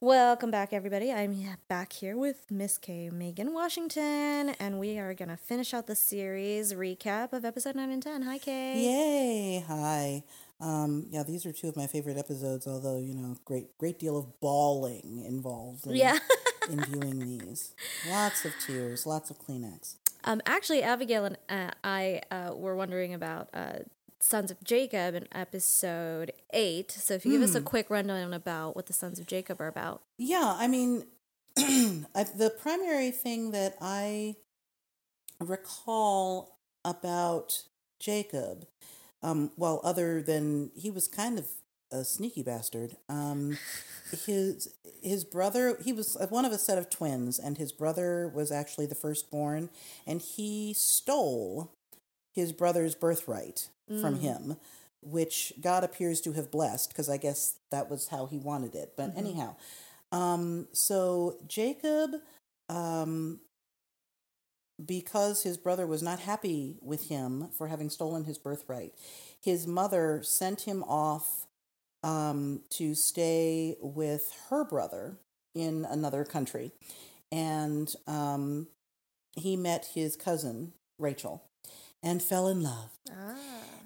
Welcome 0.00 0.50
back, 0.50 0.74
everybody. 0.74 1.10
I'm 1.10 1.34
back 1.68 1.92
here 1.94 2.18
with 2.18 2.50
Miss 2.50 2.76
K. 2.76 3.08
Megan 3.10 3.54
Washington, 3.54 4.50
and 4.60 4.78
we 4.78 4.98
are 4.98 5.14
going 5.14 5.30
to 5.30 5.38
finish 5.38 5.72
out 5.72 5.86
the 5.86 5.94
series 5.96 6.74
recap 6.74 7.32
of 7.32 7.46
episode 7.46 7.76
9 7.76 7.90
and 7.90 8.02
10. 8.02 8.22
Hi, 8.22 8.36
Kay. 8.36 8.82
Yay! 8.84 9.64
Hi. 9.66 10.22
Um, 10.60 11.06
yeah, 11.10 11.22
these 11.22 11.46
are 11.46 11.52
two 11.52 11.68
of 11.68 11.76
my 11.76 11.86
favorite 11.86 12.18
episodes. 12.18 12.66
Although 12.66 12.98
you 12.98 13.14
know, 13.14 13.36
great 13.44 13.76
great 13.78 13.98
deal 13.98 14.18
of 14.18 14.38
bawling 14.40 15.24
involved. 15.26 15.86
In, 15.86 15.96
Yeah. 15.96 16.18
in 16.70 16.84
viewing 16.84 17.18
these, 17.20 17.74
lots 18.10 18.44
of 18.44 18.52
tears, 18.66 19.06
lots 19.06 19.30
of 19.30 19.38
Kleenex. 19.38 19.96
Um, 20.24 20.42
actually, 20.44 20.82
Abigail 20.82 21.24
and 21.24 21.38
uh, 21.48 21.70
I 21.84 22.20
uh, 22.30 22.52
were 22.54 22.74
wondering 22.76 23.14
about 23.14 23.48
uh, 23.54 23.78
Sons 24.20 24.50
of 24.50 24.62
Jacob 24.64 25.14
in 25.14 25.28
episode 25.32 26.32
8. 26.52 26.90
So 26.90 27.14
if 27.14 27.24
you 27.24 27.32
give 27.32 27.42
us 27.42 27.54
a 27.54 27.60
quick 27.60 27.90
rundown 27.90 28.32
about 28.32 28.74
what 28.74 28.86
the 28.86 28.92
Sons 28.92 29.18
of 29.18 29.26
Jacob 29.26 29.60
are 29.60 29.68
about. 29.68 30.02
Yeah, 30.18 30.54
I 30.56 30.68
mean, 30.68 31.04
I, 31.58 32.24
the 32.34 32.54
primary 32.60 33.10
thing 33.10 33.50
that 33.52 33.76
I 33.80 34.36
recall 35.40 36.58
about 36.84 37.62
Jacob, 38.00 38.66
um, 39.22 39.50
well, 39.56 39.80
other 39.84 40.22
than 40.22 40.70
he 40.74 40.90
was 40.90 41.08
kind 41.08 41.38
of 41.38 41.46
a 41.90 42.04
sneaky 42.04 42.42
bastard, 42.42 42.96
um, 43.08 43.58
his 44.26 44.74
his 45.02 45.24
brother 45.24 45.78
he 45.84 45.92
was 45.92 46.16
one 46.30 46.44
of 46.44 46.52
a 46.52 46.58
set 46.58 46.78
of 46.78 46.90
twins, 46.90 47.38
and 47.38 47.58
his 47.58 47.72
brother 47.72 48.30
was 48.34 48.52
actually 48.52 48.86
the 48.86 48.94
firstborn, 48.94 49.70
and 50.06 50.20
he 50.20 50.74
stole 50.74 51.72
his 52.36 52.52
brother's 52.52 52.94
birthright 52.94 53.68
from 54.00 54.20
him. 54.20 54.56
Which 55.02 55.52
God 55.60 55.84
appears 55.84 56.20
to 56.22 56.32
have 56.32 56.50
blessed, 56.50 56.88
because 56.88 57.08
I 57.08 57.16
guess 57.16 57.58
that 57.70 57.88
was 57.88 58.08
how 58.08 58.26
he 58.26 58.38
wanted 58.38 58.74
it. 58.74 58.94
But 58.96 59.12
anyhow, 59.16 59.54
um, 60.10 60.66
so 60.72 61.36
Jacob, 61.46 62.10
um, 62.68 63.38
because 64.84 65.44
his 65.44 65.58
brother 65.58 65.86
was 65.86 66.02
not 66.02 66.18
happy 66.20 66.78
with 66.82 67.08
him 67.08 67.50
for 67.56 67.68
having 67.68 67.88
stolen 67.88 68.24
his 68.24 68.36
birthright, 68.36 68.94
his 69.40 69.68
mother 69.68 70.24
sent 70.24 70.62
him 70.62 70.82
off 70.84 71.46
um, 72.02 72.62
to 72.70 72.96
stay 72.96 73.76
with 73.80 74.32
her 74.50 74.64
brother 74.64 75.18
in 75.54 75.86
another 75.88 76.24
country. 76.24 76.72
And 77.30 77.94
um, 78.08 78.66
he 79.36 79.56
met 79.56 79.90
his 79.94 80.16
cousin, 80.16 80.72
Rachel, 80.98 81.44
and 82.06 82.22
fell 82.22 82.46
in 82.46 82.62
love. 82.62 82.90
Ah. 83.10 83.34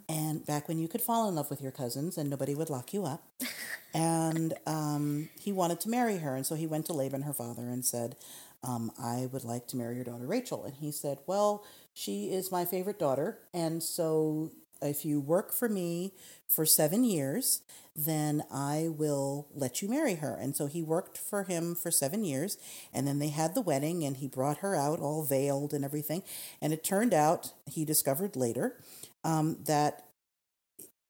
And 0.08 0.44
back 0.44 0.68
when 0.68 0.78
you 0.78 0.88
could 0.88 1.00
fall 1.00 1.28
in 1.28 1.36
love 1.36 1.48
with 1.50 1.62
your 1.62 1.72
cousins 1.72 2.18
and 2.18 2.28
nobody 2.28 2.54
would 2.54 2.68
lock 2.68 2.92
you 2.92 3.06
up. 3.06 3.24
and 3.94 4.54
um, 4.66 5.30
he 5.40 5.52
wanted 5.52 5.80
to 5.80 5.88
marry 5.88 6.18
her. 6.18 6.36
And 6.36 6.44
so 6.44 6.54
he 6.54 6.66
went 6.66 6.86
to 6.86 6.92
Laban, 6.92 7.22
her 7.22 7.32
father, 7.32 7.62
and 7.62 7.84
said, 7.84 8.16
um, 8.62 8.92
I 8.98 9.28
would 9.32 9.44
like 9.44 9.66
to 9.68 9.76
marry 9.76 9.94
your 9.94 10.04
daughter, 10.04 10.26
Rachel. 10.26 10.64
And 10.64 10.74
he 10.74 10.92
said, 10.92 11.18
Well, 11.26 11.64
she 11.94 12.26
is 12.26 12.52
my 12.52 12.66
favorite 12.66 12.98
daughter. 12.98 13.38
And 13.54 13.82
so 13.82 14.50
if 14.83 15.05
you 15.05 15.20
work 15.20 15.53
for 15.53 15.69
me 15.69 16.12
for 16.48 16.67
seven 16.67 17.05
years, 17.05 17.62
then 17.95 18.42
I 18.53 18.89
will 18.89 19.48
let 19.55 19.83
you 19.83 19.89
marry 19.89 20.17
her. 20.17 20.34
And 20.41 20.56
so 20.56 20.67
he 20.67 20.83
worked 20.83 21.19
for 21.19 21.45
him 21.45 21.75
for 21.75 21.91
seven 21.91 22.25
years. 22.25 22.56
And 22.92 23.06
then 23.06 23.19
they 23.19 23.28
had 23.28 23.55
the 23.55 23.61
wedding, 23.61 24.05
and 24.05 24.17
he 24.17 24.28
brought 24.28 24.59
her 24.59 24.75
out 24.75 25.00
all 25.00 25.22
veiled 25.25 25.75
and 25.75 25.84
everything. 25.84 26.22
And 26.61 26.72
it 26.72 26.84
turned 26.84 27.14
out, 27.14 27.53
he 27.67 27.84
discovered 27.84 28.37
later, 28.37 28.77
um, 29.25 29.59
that 29.67 30.05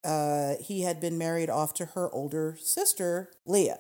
uh, 0.05 0.55
he 0.61 0.83
had 0.83 1.01
been 1.01 1.19
married 1.19 1.51
off 1.51 1.75
to 1.75 1.87
her 1.87 2.09
older 2.13 2.57
sister, 2.61 3.31
Leah, 3.47 3.79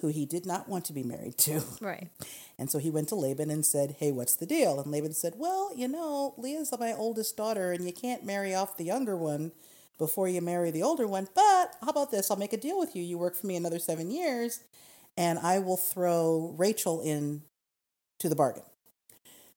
who 0.00 0.08
he 0.08 0.26
did 0.26 0.44
not 0.44 0.68
want 0.68 0.84
to 0.86 0.92
be 0.92 1.02
married 1.02 1.38
to. 1.38 1.62
Right. 1.80 2.10
And 2.58 2.70
so 2.70 2.78
he 2.78 2.90
went 2.90 3.08
to 3.08 3.14
Laban 3.14 3.50
and 3.50 3.64
said, 3.64 3.96
Hey, 3.98 4.12
what's 4.12 4.36
the 4.36 4.46
deal? 4.46 4.78
And 4.78 4.92
Laban 4.92 5.14
said, 5.14 5.34
Well, 5.36 5.72
you 5.74 5.88
know, 5.88 6.34
Leah's 6.36 6.72
my 6.78 6.92
oldest 6.92 7.36
daughter, 7.36 7.72
and 7.72 7.84
you 7.84 7.92
can't 7.92 8.24
marry 8.24 8.54
off 8.54 8.76
the 8.76 8.84
younger 8.84 9.16
one 9.16 9.52
before 9.98 10.28
you 10.28 10.40
marry 10.40 10.70
the 10.70 10.82
older 10.82 11.06
one. 11.06 11.28
But 11.34 11.74
how 11.80 11.88
about 11.88 12.10
this? 12.10 12.30
I'll 12.30 12.36
make 12.36 12.52
a 12.52 12.56
deal 12.58 12.78
with 12.78 12.94
you. 12.94 13.02
You 13.02 13.18
work 13.18 13.34
for 13.34 13.46
me 13.46 13.56
another 13.56 13.78
seven 13.78 14.10
years, 14.10 14.60
and 15.16 15.38
I 15.38 15.58
will 15.58 15.76
throw 15.76 16.54
Rachel 16.58 17.00
in 17.00 17.42
to 18.18 18.28
the 18.28 18.36
bargain. 18.36 18.64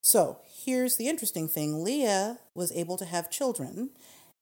So 0.01 0.39
here's 0.45 0.97
the 0.97 1.07
interesting 1.07 1.47
thing 1.47 1.83
Leah 1.83 2.37
was 2.53 2.71
able 2.73 2.97
to 2.97 3.05
have 3.05 3.31
children, 3.31 3.89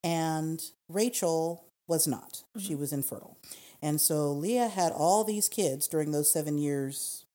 and 0.03 0.61
Rachel 0.89 1.65
was 1.87 2.07
not. 2.07 2.43
She 2.57 2.75
was 2.75 2.93
infertile. 2.93 3.37
And 3.81 3.99
so 3.99 4.31
Leah 4.31 4.69
had 4.69 4.91
all 4.91 5.23
these 5.23 5.49
kids 5.49 5.87
during 5.87 6.11
those 6.11 6.31
seven 6.31 6.57
years 6.57 7.25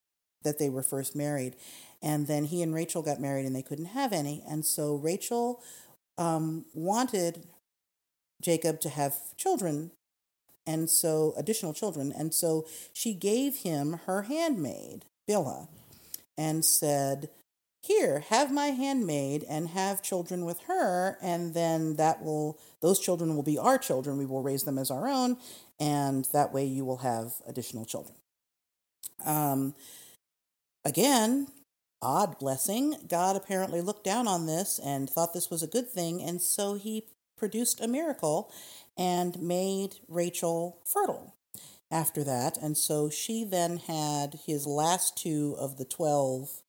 that 0.43 0.59
they 0.59 0.69
were 0.69 0.83
first 0.83 1.15
married. 1.15 1.57
And 2.01 2.27
then 2.27 2.45
he 2.45 2.63
and 2.63 2.75
Rachel 2.75 3.03
got 3.03 3.21
married 3.21 3.45
and 3.45 3.55
they 3.55 3.63
couldn't 3.63 3.87
have 3.87 4.13
any. 4.13 4.43
And 4.49 4.65
so 4.65 4.95
Rachel 4.95 5.63
um, 6.17 6.65
wanted 6.75 7.47
Jacob 8.41 8.81
to 8.81 8.89
have 8.89 9.37
children, 9.37 9.91
and 10.67 10.89
so 10.91 11.35
additional 11.37 11.73
children. 11.73 12.13
And 12.17 12.33
so 12.35 12.67
she 12.93 13.15
gave 13.15 13.57
him 13.59 14.01
her 14.07 14.23
handmaid, 14.23 15.07
Bilhah, 15.29 15.69
and 16.37 16.65
said, 16.65 17.31
here 17.81 18.21
have 18.29 18.53
my 18.53 18.69
handmaid 18.69 19.45
and 19.49 19.69
have 19.69 20.03
children 20.03 20.45
with 20.45 20.61
her 20.67 21.17
and 21.23 21.55
then 21.55 21.95
that 21.97 22.23
will 22.23 22.59
those 22.81 22.99
children 22.99 23.35
will 23.37 23.43
be 23.43 23.59
our 23.59 23.79
children. 23.79 24.19
We 24.19 24.27
will 24.27 24.43
raise 24.43 24.65
them 24.65 24.79
as 24.79 24.91
our 24.91 25.09
own 25.09 25.37
and 25.79 26.27
that 26.33 26.53
way 26.53 26.65
you 26.65 26.85
will 26.85 26.99
have 26.99 27.35
additional 27.47 27.85
children. 27.85 28.17
Um, 29.25 29.75
again 30.85 31.49
odd 32.01 32.39
blessing 32.39 32.95
god 33.09 33.35
apparently 33.35 33.81
looked 33.81 34.05
down 34.05 34.29
on 34.29 34.47
this 34.47 34.79
and 34.85 35.11
thought 35.11 35.35
this 35.35 35.51
was 35.51 35.63
a 35.63 35.67
good 35.67 35.91
thing 35.91 36.23
and 36.23 36.41
so 36.41 36.75
he 36.75 37.05
produced 37.37 37.81
a 37.81 37.89
miracle 37.89 38.53
and 38.97 39.41
made 39.41 39.97
rachel 40.07 40.81
fertile 40.85 41.35
after 41.91 42.23
that 42.23 42.57
and 42.57 42.79
so 42.79 43.11
she 43.11 43.43
then 43.45 43.79
had 43.79 44.39
his 44.47 44.67
last 44.67 45.19
two 45.19 45.57
of 45.59 45.77
the 45.77 45.85
12 45.85 46.63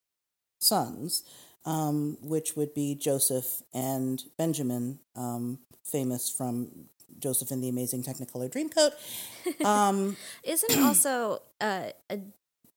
sons, 0.59 1.23
um, 1.65 2.17
which 2.21 2.55
would 2.55 2.73
be 2.73 2.95
Joseph 2.95 3.63
and 3.73 4.23
Benjamin, 4.37 4.99
um, 5.15 5.59
famous 5.83 6.29
from 6.29 6.89
Joseph 7.17 7.51
in 7.51 7.61
the 7.61 7.69
Amazing 7.69 8.03
Technicolor 8.03 8.49
Dreamcoat. 8.51 8.91
Um, 9.65 10.15
Isn't 10.43 10.79
also, 10.83 11.41
uh, 11.59 11.89
I 12.09 12.21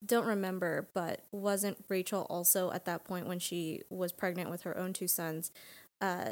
don't 0.05 0.27
remember, 0.27 0.89
but 0.95 1.21
wasn't 1.33 1.77
Rachel 1.89 2.27
also 2.31 2.71
at 2.73 2.85
that 2.87 3.05
point 3.05 3.27
when 3.27 3.39
she 3.39 3.83
was 3.91 4.13
pregnant 4.13 4.51
with 4.51 4.63
her 4.63 4.77
own 4.77 4.93
two 4.93 5.09
sons, 5.09 5.51
uh, 6.01 6.31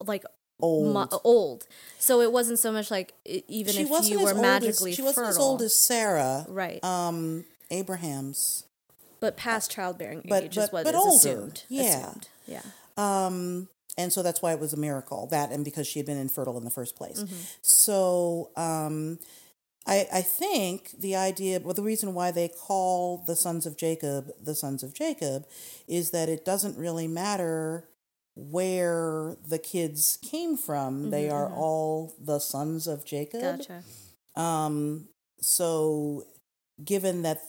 like 0.00 0.24
old. 0.60 0.94
mo- 0.94 1.20
old? 1.24 1.66
So 1.98 2.20
it 2.20 2.32
wasn't 2.32 2.58
so 2.58 2.72
much 2.72 2.90
like 2.90 3.14
even 3.24 3.74
she 3.74 3.82
if 3.82 4.08
you 4.08 4.22
were 4.22 4.34
magically 4.34 4.90
as, 4.90 4.96
she 4.96 5.02
wasn't 5.02 5.28
as 5.28 5.38
old 5.38 5.62
as 5.62 5.74
Sarah, 5.74 6.46
right? 6.48 6.82
um, 6.84 7.44
Abraham's. 7.70 8.64
But 9.24 9.36
past 9.36 9.70
childbearing 9.70 10.22
but- 10.28 10.44
age 10.44 10.56
is 10.58 10.64
but- 10.64 10.72
what 10.72 10.84
but 10.84 10.94
is 10.94 11.00
older. 11.00 11.16
assumed. 11.16 11.64
Yeah. 11.68 11.82
Assumed. 11.98 12.28
Yeah. 12.46 12.62
Um, 12.96 13.68
and 13.96 14.12
so 14.12 14.22
that's 14.22 14.42
why 14.42 14.52
it 14.52 14.60
was 14.60 14.72
a 14.72 14.76
miracle 14.76 15.26
that 15.30 15.50
and 15.50 15.64
because 15.64 15.86
she 15.86 15.98
had 15.98 16.06
been 16.06 16.18
infertile 16.18 16.58
in 16.58 16.64
the 16.64 16.70
first 16.70 16.96
place. 16.96 17.22
Mm-hmm. 17.22 17.36
So 17.62 18.50
um, 18.56 19.18
I, 19.86 20.06
I 20.12 20.22
think 20.22 20.90
the 20.98 21.14
idea, 21.16 21.60
well, 21.60 21.74
the 21.74 21.82
reason 21.82 22.14
why 22.14 22.30
they 22.30 22.48
call 22.48 23.22
the 23.26 23.36
sons 23.36 23.66
of 23.66 23.76
Jacob 23.76 24.30
the 24.42 24.54
sons 24.54 24.82
of 24.82 24.94
Jacob 24.94 25.46
is 25.86 26.10
that 26.10 26.28
it 26.28 26.44
doesn't 26.44 26.76
really 26.76 27.06
matter 27.08 27.88
where 28.36 29.36
the 29.46 29.58
kids 29.58 30.18
came 30.28 30.56
from. 30.56 31.10
They 31.10 31.30
are 31.30 31.48
all 31.48 32.14
the 32.20 32.40
sons 32.40 32.86
of 32.86 33.04
Jacob. 33.04 33.42
Mm-hmm, 33.42 33.56
Gotcha. 33.58 34.40
Um, 34.40 35.08
so, 35.40 36.24
given 36.84 37.22
that 37.22 37.40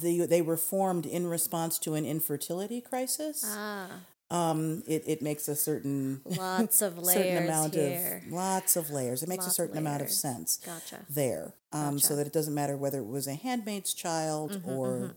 the, 0.00 0.26
they 0.26 0.42
were 0.42 0.56
formed 0.56 1.06
in 1.06 1.26
response 1.26 1.78
to 1.80 1.94
an 1.94 2.04
infertility 2.04 2.80
crisis, 2.80 3.44
Ah, 3.46 3.88
um, 4.30 4.82
it, 4.86 5.02
it 5.06 5.20
makes 5.22 5.46
a 5.48 5.54
certain 5.56 6.20
lots 6.24 6.80
of 6.82 6.96
layers 7.08 7.22
certain 7.22 7.44
amount 7.44 7.74
here. 7.74 8.22
of 8.26 8.32
lots 8.32 8.76
of 8.76 8.90
layers. 8.90 9.22
It 9.22 9.28
makes 9.28 9.44
Lots 9.44 9.52
a 9.52 9.62
certain 9.62 9.76
amount 9.78 10.00
of 10.02 10.10
sense 10.10 10.58
Gotcha. 10.64 11.00
there, 11.10 11.52
um, 11.72 11.98
so 11.98 12.16
that 12.16 12.26
it 12.26 12.32
doesn't 12.32 12.54
matter 12.54 12.76
whether 12.76 12.98
it 13.00 13.06
was 13.06 13.26
a 13.26 13.34
handmaid's 13.34 13.92
child 13.92 14.52
Mm-hmm, 14.52 14.70
or 14.70 15.14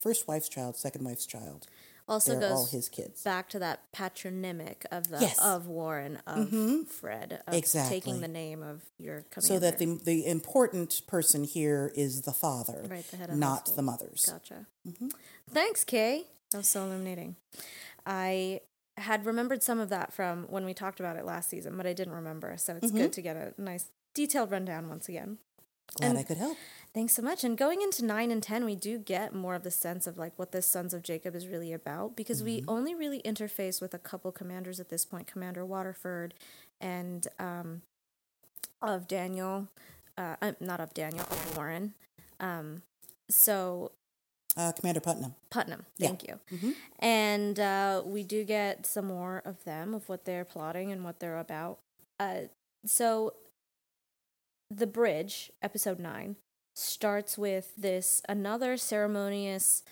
first 0.00 0.26
wife's 0.26 0.48
child, 0.48 0.76
second 0.76 1.04
wife's 1.04 1.26
child. 1.26 1.66
Also 2.08 2.38
They're 2.38 2.50
goes 2.50 2.70
his 2.72 2.88
kids. 2.88 3.22
back 3.22 3.48
to 3.50 3.58
that 3.60 3.90
patronymic 3.92 4.84
of 4.90 5.08
the 5.08 5.18
Yes. 5.20 5.38
of 5.38 5.66
Warren 5.66 6.18
of 6.26 6.48
mm-hmm. 6.48 6.82
Fred 6.82 7.42
of 7.46 7.54
Exactly. 7.54 8.00
taking 8.00 8.20
the 8.20 8.28
name 8.28 8.62
of 8.62 8.82
your 8.98 9.24
commander. 9.30 9.46
So 9.46 9.58
that 9.60 9.78
the 9.78 9.98
the 10.02 10.26
important 10.26 11.02
person 11.06 11.44
here 11.44 11.92
is 11.94 12.22
the 12.22 12.32
father, 12.32 12.84
Right, 12.88 13.08
the 13.10 13.16
head 13.16 13.30
of 13.30 13.36
not 13.36 13.76
the 13.76 13.82
mothers. 13.82 14.24
Gotcha. 14.28 14.66
Mm-hmm. 14.86 15.08
Thanks, 15.50 15.84
Kay. 15.84 16.24
That 16.50 16.58
was 16.58 16.68
so 16.68 16.84
illuminating. 16.84 17.36
I 18.04 18.60
had 18.96 19.24
remembered 19.24 19.62
some 19.62 19.80
of 19.80 19.88
that 19.88 20.12
from 20.12 20.44
when 20.50 20.64
we 20.64 20.74
talked 20.74 21.00
about 21.00 21.16
it 21.16 21.24
last 21.24 21.48
season, 21.48 21.76
but 21.76 21.86
I 21.86 21.92
didn't 21.92 22.14
remember. 22.14 22.56
So 22.58 22.76
it's 22.76 22.90
good 22.90 23.00
mm-hmm. 23.00 23.10
to 23.10 23.22
get 23.22 23.36
a 23.36 23.54
nice 23.56 23.86
detailed 24.14 24.50
rundown 24.50 24.88
once 24.88 25.08
again. 25.08 25.38
Glad 25.96 26.08
And- 26.10 26.18
I 26.18 26.22
could 26.22 26.38
help. 26.38 26.56
Thanks 26.94 27.14
so 27.14 27.22
much. 27.22 27.42
And 27.42 27.56
going 27.56 27.80
into 27.80 28.04
nine 28.04 28.30
and 28.30 28.42
ten, 28.42 28.66
we 28.66 28.74
do 28.74 28.98
get 28.98 29.34
more 29.34 29.54
of 29.54 29.62
the 29.62 29.70
sense 29.70 30.06
of 30.06 30.18
like 30.18 30.38
what 30.38 30.52
the 30.52 30.60
Sons 30.60 30.92
of 30.92 31.02
Jacob 31.02 31.34
is 31.34 31.46
really 31.46 31.72
about 31.72 32.16
because 32.16 32.42
we 32.42 32.62
only 32.68 32.94
really 32.94 33.22
interface 33.22 33.80
with 33.80 33.94
a 33.94 33.98
couple 33.98 34.30
commanders 34.30 34.78
at 34.78 34.90
this 34.90 35.06
point, 35.06 35.26
Commander 35.26 35.64
Waterford 35.64 36.34
and 36.82 37.26
um, 37.38 37.80
of 38.82 39.08
Daniel, 39.08 39.68
uh, 40.18 40.36
uh, 40.42 40.52
not 40.60 40.80
of 40.80 40.92
Daniel, 40.92 41.22
of 41.30 41.56
Warren. 41.56 41.94
Um, 42.40 42.82
so 43.30 43.92
Uh, 44.54 44.72
Commander 44.72 45.00
Putnam. 45.00 45.34
Putnam, 45.48 45.86
Yeah. 45.96 46.08
thank 46.08 46.28
you. 46.28 46.74
And 46.98 47.58
uh, 47.58 48.02
we 48.04 48.22
do 48.22 48.44
get 48.44 48.84
some 48.84 49.06
more 49.06 49.40
of 49.46 49.64
them, 49.64 49.94
of 49.94 50.10
what 50.10 50.26
they're 50.26 50.44
plotting 50.44 50.92
and 50.92 51.04
what 51.04 51.20
they're 51.20 51.38
about. 51.38 51.78
Uh, 52.20 52.42
so, 52.84 53.32
The 54.76 54.86
Bridge, 54.86 55.52
episode 55.60 55.98
9, 55.98 56.36
starts 56.74 57.36
with 57.36 57.76
this 57.76 58.22
another 58.26 58.78
ceremonious 58.78 59.82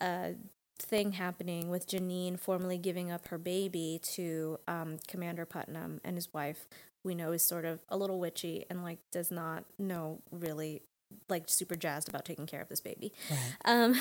uh, 0.00 0.30
thing 0.76 1.12
happening 1.12 1.70
with 1.70 1.88
Janine 1.88 2.38
formally 2.38 2.76
giving 2.76 3.12
up 3.12 3.28
her 3.28 3.38
baby 3.38 4.00
to 4.14 4.58
um, 4.66 4.98
Commander 5.06 5.46
Putnam 5.46 6.00
and 6.02 6.16
his 6.16 6.34
wife. 6.34 6.66
We 7.04 7.14
know 7.14 7.30
is 7.30 7.44
sort 7.44 7.64
of 7.64 7.84
a 7.88 7.96
little 7.96 8.18
witchy 8.18 8.64
and 8.68 8.82
like 8.82 8.98
does 9.12 9.30
not 9.30 9.66
know 9.78 10.20
really 10.32 10.82
like 11.28 11.44
super 11.46 11.76
jazzed 11.76 12.08
about 12.08 12.24
taking 12.24 12.46
care 12.46 12.60
of 12.60 12.68
this 12.68 12.80
baby. 12.80 13.12
Right. 13.30 13.54
Um, 13.66 14.00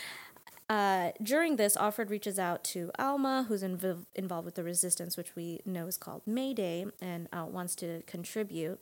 uh, 0.70 1.10
during 1.22 1.56
this, 1.56 1.76
Offred 1.76 2.08
reaches 2.08 2.38
out 2.38 2.64
to 2.64 2.90
Alma, 2.98 3.44
who's 3.46 3.62
inv- 3.62 4.06
involved 4.14 4.46
with 4.46 4.54
the 4.54 4.64
resistance, 4.64 5.18
which 5.18 5.36
we 5.36 5.60
know 5.66 5.86
is 5.86 5.98
called 5.98 6.22
Mayday, 6.24 6.86
and 7.02 7.28
uh, 7.30 7.44
wants 7.44 7.74
to 7.76 8.02
contribute. 8.06 8.80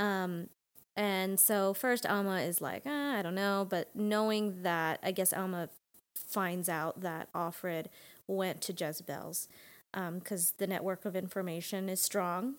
Um, 0.00 0.48
and 0.96 1.38
so 1.38 1.74
first, 1.74 2.06
Alma 2.06 2.40
is 2.40 2.60
like, 2.60 2.86
eh, 2.86 3.18
I 3.18 3.22
don't 3.22 3.34
know, 3.34 3.66
but 3.68 3.94
knowing 3.94 4.62
that, 4.62 4.98
I 5.02 5.12
guess 5.12 5.32
Alma 5.32 5.68
finds 6.14 6.68
out 6.68 7.02
that 7.02 7.32
Offred 7.32 7.86
went 8.26 8.60
to 8.62 8.72
Jezebel's 8.72 9.48
because 9.92 10.52
the 10.58 10.66
network 10.66 11.04
of 11.04 11.16
information 11.16 11.88
is 11.88 12.00
strong. 12.00 12.54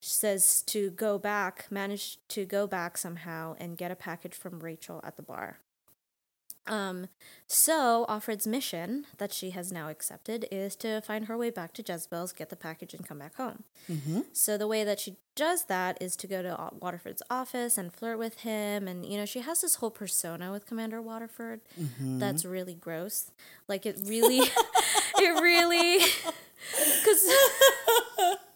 She 0.00 0.10
says 0.10 0.62
to 0.62 0.90
go 0.90 1.18
back, 1.18 1.66
manage 1.70 2.18
to 2.28 2.44
go 2.44 2.66
back 2.66 2.98
somehow 2.98 3.56
and 3.58 3.78
get 3.78 3.90
a 3.90 3.96
package 3.96 4.34
from 4.34 4.60
Rachel 4.60 5.00
at 5.04 5.16
the 5.16 5.22
bar. 5.22 5.58
Um, 6.66 7.08
so 7.46 8.06
Offred's 8.08 8.46
mission 8.46 9.06
that 9.18 9.32
she 9.32 9.50
has 9.50 9.72
now 9.72 9.88
accepted 9.88 10.46
is 10.50 10.76
to 10.76 11.00
find 11.00 11.26
her 11.26 11.36
way 11.36 11.50
back 11.50 11.72
to 11.74 11.82
Jezebel's, 11.86 12.32
get 12.32 12.50
the 12.50 12.56
package, 12.56 12.94
and 12.94 13.06
come 13.06 13.18
back 13.18 13.34
home. 13.36 13.64
Mm-hmm. 13.90 14.20
So 14.32 14.56
the 14.56 14.68
way 14.68 14.84
that 14.84 15.00
she 15.00 15.16
does 15.34 15.64
that 15.64 15.98
is 16.00 16.14
to 16.16 16.26
go 16.26 16.42
to 16.42 16.70
Waterford's 16.78 17.22
office 17.28 17.76
and 17.76 17.92
flirt 17.92 18.18
with 18.18 18.40
him, 18.40 18.86
and 18.86 19.04
you 19.04 19.16
know 19.18 19.26
she 19.26 19.40
has 19.40 19.62
this 19.62 19.76
whole 19.76 19.90
persona 19.90 20.52
with 20.52 20.66
Commander 20.66 21.02
Waterford 21.02 21.60
that's 21.98 22.44
really 22.44 22.74
gross. 22.74 23.30
Like 23.66 23.84
it 23.84 23.98
really, 24.04 24.38
it 25.18 25.42
really, 25.42 25.98
because. 26.98 28.36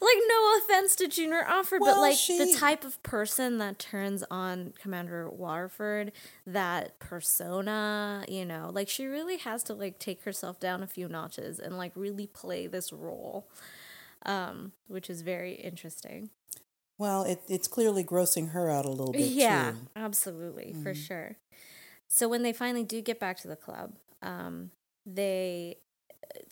like 0.00 0.16
no 0.28 0.58
offense 0.58 0.94
to 0.96 1.08
Junior 1.08 1.42
Offred, 1.48 1.80
but 1.80 1.98
like 1.98 2.16
she- 2.16 2.38
the 2.38 2.56
type 2.58 2.84
of 2.84 3.02
person 3.02 3.58
that 3.58 3.78
turns 3.78 4.24
on 4.30 4.72
Commander 4.80 5.28
Waterford, 5.28 6.12
that 6.46 6.98
persona, 6.98 8.24
you 8.28 8.44
know, 8.44 8.70
like 8.72 8.88
she 8.88 9.06
really 9.06 9.38
has 9.38 9.62
to 9.64 9.74
like 9.74 9.98
take 9.98 10.22
herself 10.24 10.60
down 10.60 10.82
a 10.82 10.86
few 10.86 11.08
notches 11.08 11.58
and 11.58 11.76
like 11.76 11.92
really 11.94 12.26
play 12.26 12.66
this 12.66 12.92
role, 12.92 13.48
um, 14.24 14.72
which 14.86 15.08
is 15.10 15.22
very 15.22 15.54
interesting. 15.54 16.30
Well, 16.96 17.22
it, 17.22 17.40
it's 17.48 17.68
clearly 17.68 18.02
grossing 18.02 18.50
her 18.50 18.68
out 18.70 18.84
a 18.84 18.90
little 18.90 19.12
bit 19.12 19.20
Yeah, 19.30 19.70
too. 19.72 19.76
absolutely, 19.94 20.74
for 20.82 20.94
sure. 20.94 21.36
So 22.08 22.28
when 22.28 22.42
they 22.42 22.52
finally 22.52 22.82
do 22.84 23.00
get 23.00 23.20
back 23.20 23.36
to 23.38 23.48
the 23.48 23.54
club, 23.54 23.94
um, 24.22 24.70
they 25.06 25.76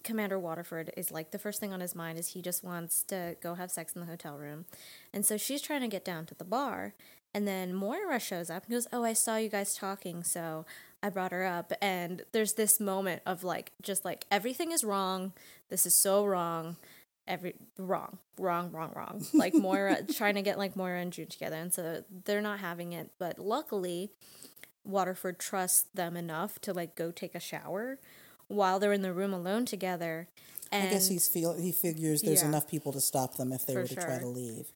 Commander 0.02 0.38
Waterford 0.38 0.92
is 0.96 1.10
like 1.10 1.30
the 1.30 1.38
first 1.38 1.60
thing 1.60 1.72
on 1.72 1.80
his 1.80 1.94
mind 1.94 2.18
is 2.18 2.28
he 2.28 2.42
just 2.42 2.64
wants 2.64 3.02
to 3.04 3.36
go 3.42 3.54
have 3.54 3.70
sex 3.70 3.94
in 3.94 4.00
the 4.00 4.06
hotel 4.06 4.38
room. 4.38 4.64
And 5.12 5.24
so 5.26 5.36
she's 5.36 5.62
trying 5.62 5.82
to 5.82 5.88
get 5.88 6.04
down 6.04 6.26
to 6.26 6.34
the 6.34 6.44
bar. 6.44 6.94
And 7.34 7.46
then 7.46 7.74
Moira 7.74 8.18
shows 8.18 8.48
up 8.48 8.64
and 8.64 8.72
goes, 8.72 8.86
Oh, 8.92 9.04
I 9.04 9.12
saw 9.12 9.36
you 9.36 9.48
guys 9.48 9.74
talking, 9.74 10.22
so 10.22 10.64
I 11.02 11.10
brought 11.10 11.32
her 11.32 11.44
up. 11.44 11.72
And 11.82 12.22
there's 12.32 12.54
this 12.54 12.80
moment 12.80 13.22
of 13.26 13.44
like, 13.44 13.72
just 13.82 14.04
like, 14.04 14.26
everything 14.30 14.72
is 14.72 14.84
wrong. 14.84 15.32
This 15.68 15.86
is 15.86 15.94
so 15.94 16.24
wrong. 16.24 16.76
Every 17.28 17.54
wrong, 17.76 18.18
wrong, 18.38 18.70
wrong, 18.70 18.92
wrong. 18.94 19.26
Like 19.34 19.52
Moira 19.52 20.02
trying 20.04 20.36
to 20.36 20.42
get 20.42 20.58
like 20.58 20.76
Moira 20.76 21.00
and 21.00 21.12
June 21.12 21.26
together. 21.26 21.56
And 21.56 21.74
so 21.74 22.04
they're 22.24 22.40
not 22.40 22.60
having 22.60 22.92
it. 22.92 23.10
But 23.18 23.38
luckily, 23.38 24.12
Waterford 24.84 25.38
trusts 25.38 25.86
them 25.92 26.16
enough 26.16 26.60
to 26.60 26.72
like 26.72 26.94
go 26.94 27.10
take 27.10 27.34
a 27.34 27.40
shower 27.40 27.98
while 28.48 28.78
they're 28.78 28.92
in 28.92 29.02
the 29.02 29.12
room 29.12 29.32
alone 29.34 29.64
together. 29.64 30.28
And, 30.72 30.88
I 30.88 30.90
guess 30.90 31.08
he's 31.08 31.28
feel 31.28 31.54
he 31.54 31.72
figures 31.72 32.22
there's 32.22 32.42
Yeah. 32.42 32.48
enough 32.48 32.66
people 32.68 32.92
to 32.92 33.00
stop 33.00 33.36
them 33.36 33.52
if 33.52 33.64
they 33.66 33.74
were 33.76 33.86
to 33.86 33.94
try 33.94 34.18
to 34.18 34.26
leave. 34.26 34.72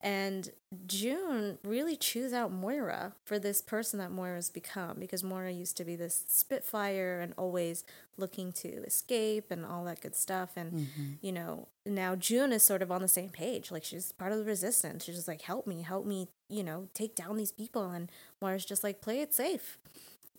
and 0.00 0.50
June 0.86 1.58
really 1.64 1.96
chews 1.96 2.32
out 2.34 2.52
Moira 2.52 3.14
for 3.24 3.38
this 3.38 3.62
person 3.62 3.98
that 4.00 4.10
Moira's 4.10 4.50
become 4.50 4.98
because 4.98 5.24
Moira 5.24 5.50
used 5.50 5.76
to 5.78 5.84
be 5.84 5.96
this 5.96 6.24
spitfire 6.28 7.20
and 7.20 7.32
always 7.38 7.84
looking 8.18 8.52
to 8.52 8.68
escape 8.84 9.50
and 9.50 9.64
all 9.64 9.84
that 9.84 10.00
good 10.02 10.14
stuff. 10.14 10.50
And, 10.56 10.72
Mm-hmm. 10.72 11.12
you 11.22 11.32
know, 11.32 11.68
now 11.86 12.14
June 12.16 12.52
is 12.52 12.62
sort 12.62 12.82
of 12.82 12.92
on 12.92 13.00
the 13.02 13.08
same 13.08 13.30
page. 13.30 13.70
Like 13.70 13.82
she's 13.84 14.12
part 14.12 14.30
of 14.32 14.38
the 14.38 14.44
resistance. 14.44 15.04
She's 15.04 15.14
just 15.16 15.28
like, 15.28 15.42
help 15.42 15.66
me, 15.66 15.82
help 15.82 16.04
me, 16.06 16.28
you 16.50 16.62
know, 16.62 16.88
take 16.92 17.14
down 17.16 17.36
these 17.38 17.52
people. 17.52 17.90
And 17.90 18.10
Moira's 18.42 18.64
just 18.66 18.84
like, 18.84 19.00
play 19.00 19.20
it 19.20 19.32
safe. 19.32 19.78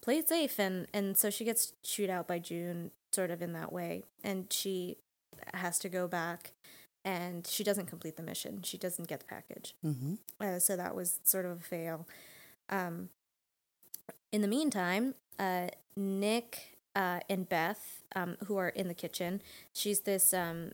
Play 0.06 0.20
it 0.20 0.30
safe. 0.30 0.60
And, 0.60 0.88
and 0.94 1.18
so 1.18 1.32
she 1.32 1.44
gets 1.44 1.74
chewed 1.82 2.12
out 2.12 2.28
by 2.28 2.38
June 2.38 2.92
sort 3.12 3.32
of 3.32 3.42
in 3.42 3.54
that 3.54 3.74
way. 3.74 4.04
And 4.24 4.54
she 4.54 4.98
has 5.56 5.80
to 5.80 5.90
go 5.90 6.08
back 6.08 6.52
and 7.04 7.48
she 7.48 7.64
doesn't 7.64 7.88
complete 7.88 8.16
the 8.16 8.22
mission. 8.22 8.62
She 8.62 8.78
doesn't 8.78 9.08
get 9.08 9.22
the 9.22 9.26
package. 9.26 9.74
Mm-hmm. 9.84 10.14
Uh, 10.40 10.60
so 10.60 10.76
that 10.76 10.96
was 10.96 11.20
sort 11.24 11.46
of 11.46 11.52
a 11.54 11.64
fail. 11.64 12.08
Um, 12.70 13.10
in 14.32 14.42
the 14.42 14.48
meantime, 14.48 15.16
uh, 15.40 15.70
Nick 15.98 16.78
uh, 16.96 17.22
and 17.28 17.50
Beth, 17.50 18.04
um, 18.16 18.38
who 18.46 18.58
are 18.58 18.70
in 18.70 18.88
the 18.88 18.94
kitchen, 18.94 19.42
she's 19.74 20.02
this 20.02 20.36
um, 20.36 20.74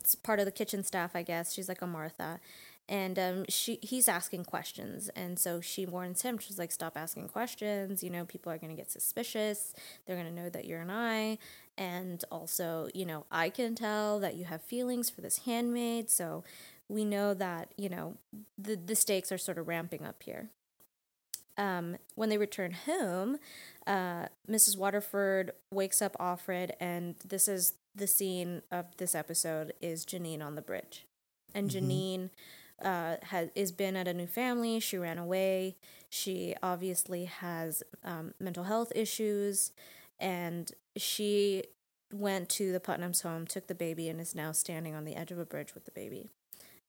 it's 0.00 0.14
part 0.14 0.38
of 0.38 0.46
the 0.46 0.52
kitchen 0.52 0.82
staff, 0.82 1.14
I 1.14 1.22
guess. 1.22 1.52
She's 1.52 1.68
like 1.68 1.82
a 1.82 1.86
Martha, 1.86 2.40
and 2.88 3.18
um, 3.18 3.44
she 3.48 3.78
he's 3.82 4.08
asking 4.08 4.44
questions, 4.44 5.10
and 5.10 5.38
so 5.38 5.60
she 5.60 5.84
warns 5.84 6.22
him. 6.22 6.38
She's 6.38 6.58
like, 6.58 6.72
"Stop 6.72 6.96
asking 6.96 7.28
questions. 7.28 8.02
You 8.02 8.10
know, 8.10 8.24
people 8.24 8.50
are 8.50 8.58
going 8.58 8.74
to 8.74 8.76
get 8.76 8.90
suspicious. 8.90 9.74
They're 10.06 10.16
going 10.16 10.34
to 10.34 10.42
know 10.42 10.48
that 10.48 10.64
you're 10.64 10.80
an 10.80 10.90
eye, 10.90 11.38
and 11.76 12.24
also, 12.30 12.88
you 12.94 13.04
know, 13.04 13.26
I 13.30 13.50
can 13.50 13.74
tell 13.74 14.18
that 14.20 14.36
you 14.36 14.44
have 14.44 14.62
feelings 14.62 15.10
for 15.10 15.20
this 15.20 15.40
handmaid. 15.40 16.08
So 16.10 16.44
we 16.88 17.04
know 17.04 17.34
that 17.34 17.74
you 17.76 17.90
know 17.90 18.16
the 18.56 18.76
the 18.76 18.96
stakes 18.96 19.30
are 19.30 19.38
sort 19.38 19.58
of 19.58 19.68
ramping 19.68 20.04
up 20.04 20.22
here." 20.22 20.48
Um, 21.58 21.96
when 22.14 22.28
they 22.28 22.38
return 22.38 22.70
home, 22.70 23.38
uh, 23.84 24.26
Mrs. 24.48 24.78
Waterford 24.78 25.50
wakes 25.72 26.00
up 26.00 26.16
Offred, 26.18 26.70
and 26.78 27.16
this 27.26 27.48
is 27.48 27.74
the 27.94 28.06
scene 28.06 28.62
of 28.70 28.96
this 28.96 29.14
episode 29.14 29.72
is 29.80 30.06
Janine 30.06 30.40
on 30.40 30.54
the 30.54 30.62
bridge, 30.62 31.04
and 31.54 31.68
Janine 31.68 32.30
uh, 32.82 33.16
has 33.24 33.50
is 33.54 33.72
been 33.72 33.96
at 33.96 34.08
a 34.08 34.14
new 34.14 34.26
family. 34.26 34.80
She 34.80 34.98
ran 34.98 35.18
away. 35.18 35.76
She 36.08 36.54
obviously 36.62 37.26
has 37.26 37.82
um, 38.04 38.34
mental 38.40 38.64
health 38.64 38.92
issues, 38.94 39.72
and 40.18 40.70
she 40.96 41.64
went 42.12 42.48
to 42.48 42.72
the 42.72 42.80
Putnam's 42.80 43.22
home, 43.22 43.46
took 43.46 43.66
the 43.66 43.74
baby, 43.74 44.08
and 44.08 44.20
is 44.20 44.34
now 44.34 44.52
standing 44.52 44.94
on 44.94 45.04
the 45.04 45.16
edge 45.16 45.30
of 45.30 45.38
a 45.38 45.44
bridge 45.44 45.74
with 45.74 45.84
the 45.84 45.90
baby. 45.90 46.30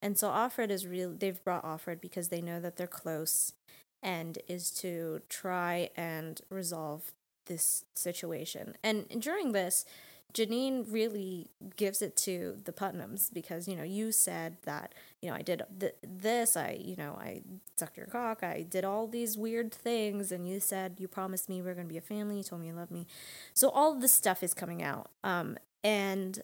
And 0.02 0.18
so 0.18 0.30
Offred 0.30 0.70
is 0.70 0.88
real. 0.88 1.14
they've 1.14 1.44
brought 1.44 1.66
Offred 1.66 2.00
because 2.00 2.30
they 2.30 2.42
know 2.42 2.60
that 2.62 2.78
they're 2.78 2.88
close 2.88 3.54
and 4.02 4.38
is 4.48 4.72
to 4.72 5.22
try 5.28 5.90
and 5.98 6.40
resolve 6.50 7.12
this 7.48 7.84
situation. 7.94 8.76
And 8.82 9.08
during 9.20 9.52
this, 9.52 9.84
Janine 10.34 10.86
really 10.92 11.48
gives 11.76 12.02
it 12.02 12.16
to 12.18 12.58
the 12.64 12.72
Putnams 12.72 13.34
because 13.34 13.68
you 13.68 13.76
know 13.76 13.84
you 13.84 14.12
said 14.12 14.58
that 14.64 14.94
you 15.22 15.30
know 15.30 15.36
I 15.36 15.42
did 15.42 15.64
th- 15.80 15.96
this 16.04 16.56
I 16.56 16.78
you 16.80 16.96
know 16.96 17.18
I 17.20 17.42
sucked 17.78 17.98
your 17.98 18.06
cock 18.06 18.44
I 18.44 18.62
did 18.62 18.86
all 18.86 19.08
these 19.08 19.38
weird 19.38 19.74
things 19.74 20.32
and 20.32 20.48
you 20.48 20.60
said 20.60 20.98
you 21.00 21.08
promised 21.08 21.50
me 21.50 21.62
we 21.62 21.70
are 21.70 21.74
gonna 21.74 21.88
be 21.88 21.98
a 21.98 22.02
family 22.02 22.38
you 22.38 22.44
told 22.44 22.62
me 22.62 22.68
you 22.68 22.74
loved 22.74 22.92
me 22.92 23.08
so 23.54 23.70
all 23.70 23.96
this 23.96 24.14
stuff 24.14 24.44
is 24.44 24.54
coming 24.54 24.84
out 24.84 25.10
um 25.24 25.58
and 25.84 26.44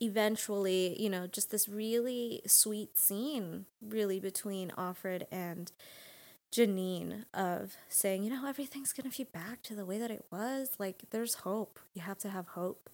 eventually 0.00 1.00
you 1.00 1.10
know 1.10 1.26
just 1.26 1.50
this 1.50 1.68
really 1.68 2.40
sweet 2.46 2.96
scene 2.96 3.66
really 3.86 4.20
between 4.20 4.70
Offred 4.70 5.24
and 5.30 5.70
Janine 6.52 7.24
of 7.32 7.76
saying, 7.88 8.24
you 8.24 8.30
know, 8.30 8.46
everything's 8.46 8.92
going 8.92 9.10
to 9.10 9.16
be 9.16 9.24
back 9.24 9.62
to 9.62 9.74
the 9.74 9.86
way 9.86 9.96
that 9.96 10.10
it 10.10 10.26
was. 10.30 10.72
Like, 10.78 11.04
there's 11.10 11.36
hope. 11.36 11.80
You 11.94 12.02
have 12.02 12.18
to 12.18 12.28
have 12.28 12.48
hope. 12.48 12.90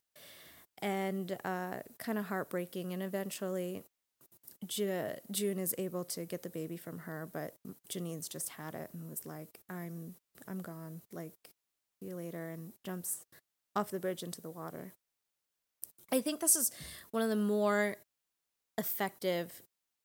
And 0.81 1.39
uh, 1.45 1.79
kind 1.99 2.19
of 2.19 2.27
heartbreaking. 2.27 2.93
And 2.93 3.03
eventually, 3.03 3.83
J- 4.67 5.19
June 5.31 5.59
is 5.59 5.75
able 5.79 6.05
to 6.05 6.25
get 6.25 6.43
the 6.43 6.51
baby 6.51 6.77
from 6.77 6.99
her, 7.01 7.29
but 7.33 7.57
Janine's 7.89 8.29
just 8.29 8.51
had 8.51 8.75
it 8.75 8.91
and 8.93 9.09
was 9.09 9.27
like, 9.27 9.61
"I'm 9.69 10.15
I'm 10.47 10.61
gone." 10.61 11.03
Like, 11.13 11.51
see 11.99 12.07
you 12.07 12.17
later, 12.17 12.49
and 12.49 12.73
jumps 12.85 13.25
off 13.77 13.91
the 13.91 14.01
bridge 14.01 14.23
into 14.23 14.41
the 14.41 14.51
water. 14.51 14.95
I 16.11 16.21
think 16.21 16.41
this 16.41 16.57
is 16.57 16.71
one 17.11 17.23
of 17.23 17.29
the 17.29 17.37
more 17.37 17.97
effective 18.77 19.63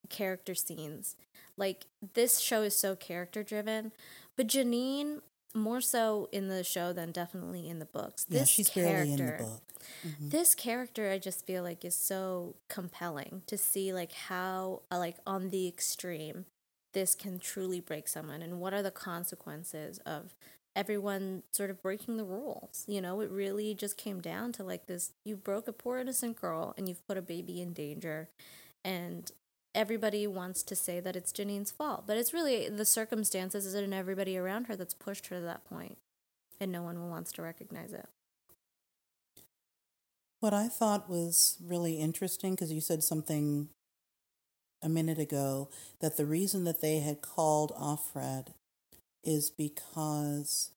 character 0.09 0.55
scenes. 0.55 1.15
Like 1.57 1.85
this 2.13 2.39
show 2.39 2.63
is 2.63 2.75
so 2.75 2.95
character 2.95 3.43
driven, 3.43 3.91
but 4.35 4.47
Janine 4.47 5.21
more 5.53 5.81
so 5.81 6.29
in 6.31 6.47
the 6.47 6.63
show 6.63 6.93
than 6.93 7.11
definitely 7.11 7.67
in 7.69 7.79
the 7.79 7.85
books. 7.85 8.25
Yeah, 8.29 8.39
This 8.39 8.49
she's 8.49 8.69
character, 8.69 8.93
barely 8.95 9.13
in 9.13 9.25
the 9.25 9.43
book. 9.43 9.61
Mhm. 10.05 10.29
this 10.31 10.55
character 10.55 11.11
I 11.11 11.19
just 11.19 11.45
feel 11.45 11.61
like 11.63 11.83
is 11.83 11.95
so 11.95 12.55
compelling 12.69 13.43
to 13.47 13.57
see 13.57 13.93
like 13.93 14.13
how 14.13 14.81
uh, 14.91 14.97
like 14.97 15.17
on 15.27 15.49
the 15.49 15.67
extreme 15.67 16.45
this 16.93 17.15
can 17.15 17.37
truly 17.39 17.79
break 17.81 18.07
someone 18.07 18.41
and 18.41 18.59
what 18.61 18.73
are 18.73 18.81
the 18.83 18.91
consequences 18.91 19.99
of 20.05 20.35
everyone 20.75 21.43
sort 21.51 21.69
of 21.69 21.81
breaking 21.81 22.17
the 22.17 22.23
rules 22.23 22.85
you 22.87 23.01
know 23.01 23.19
it 23.19 23.29
really 23.29 23.73
just 23.75 23.97
came 23.97 24.21
down 24.21 24.51
to 24.53 24.63
like 24.63 24.87
this 24.87 25.11
you 25.25 25.35
broke 25.35 25.67
a 25.67 25.73
poor 25.73 25.97
innocent 25.99 26.39
girl 26.39 26.73
and 26.77 26.87
you've 26.87 27.05
put 27.07 27.17
a 27.17 27.21
baby 27.21 27.61
in 27.61 27.73
danger 27.73 28.29
and 28.85 29.31
everybody 29.75 30.27
wants 30.27 30.63
to 30.63 30.75
say 30.75 30.99
that 30.99 31.15
it's 31.15 31.31
Janine's 31.31 31.71
fault 31.71 32.03
but 32.05 32.17
it's 32.17 32.33
really 32.33 32.69
the 32.69 32.85
circumstances 32.85 33.73
and 33.73 33.93
everybody 33.93 34.37
around 34.37 34.65
her 34.65 34.75
that's 34.75 34.93
pushed 34.93 35.27
her 35.27 35.39
to 35.39 35.45
that 35.45 35.65
point 35.65 35.97
and 36.59 36.71
no 36.71 36.81
one 36.81 37.09
wants 37.09 37.31
to 37.33 37.41
recognize 37.41 37.93
it 37.93 38.07
What 40.43 40.53
I 40.53 40.67
thought 40.67 41.09
was 41.09 41.55
really 41.65 42.01
interesting, 42.01 42.53
because 42.53 42.73
you 42.73 42.81
said 42.81 43.01
something 43.01 43.69
a 44.81 44.89
minute 44.89 45.17
ago, 45.17 45.69
that 46.01 46.17
the 46.17 46.25
reason 46.25 46.65
that 46.65 46.81
they 46.81 46.99
had 46.99 47.21
called 47.21 47.71
Offred 47.79 48.47
is 49.23 49.49
because 49.49 50.71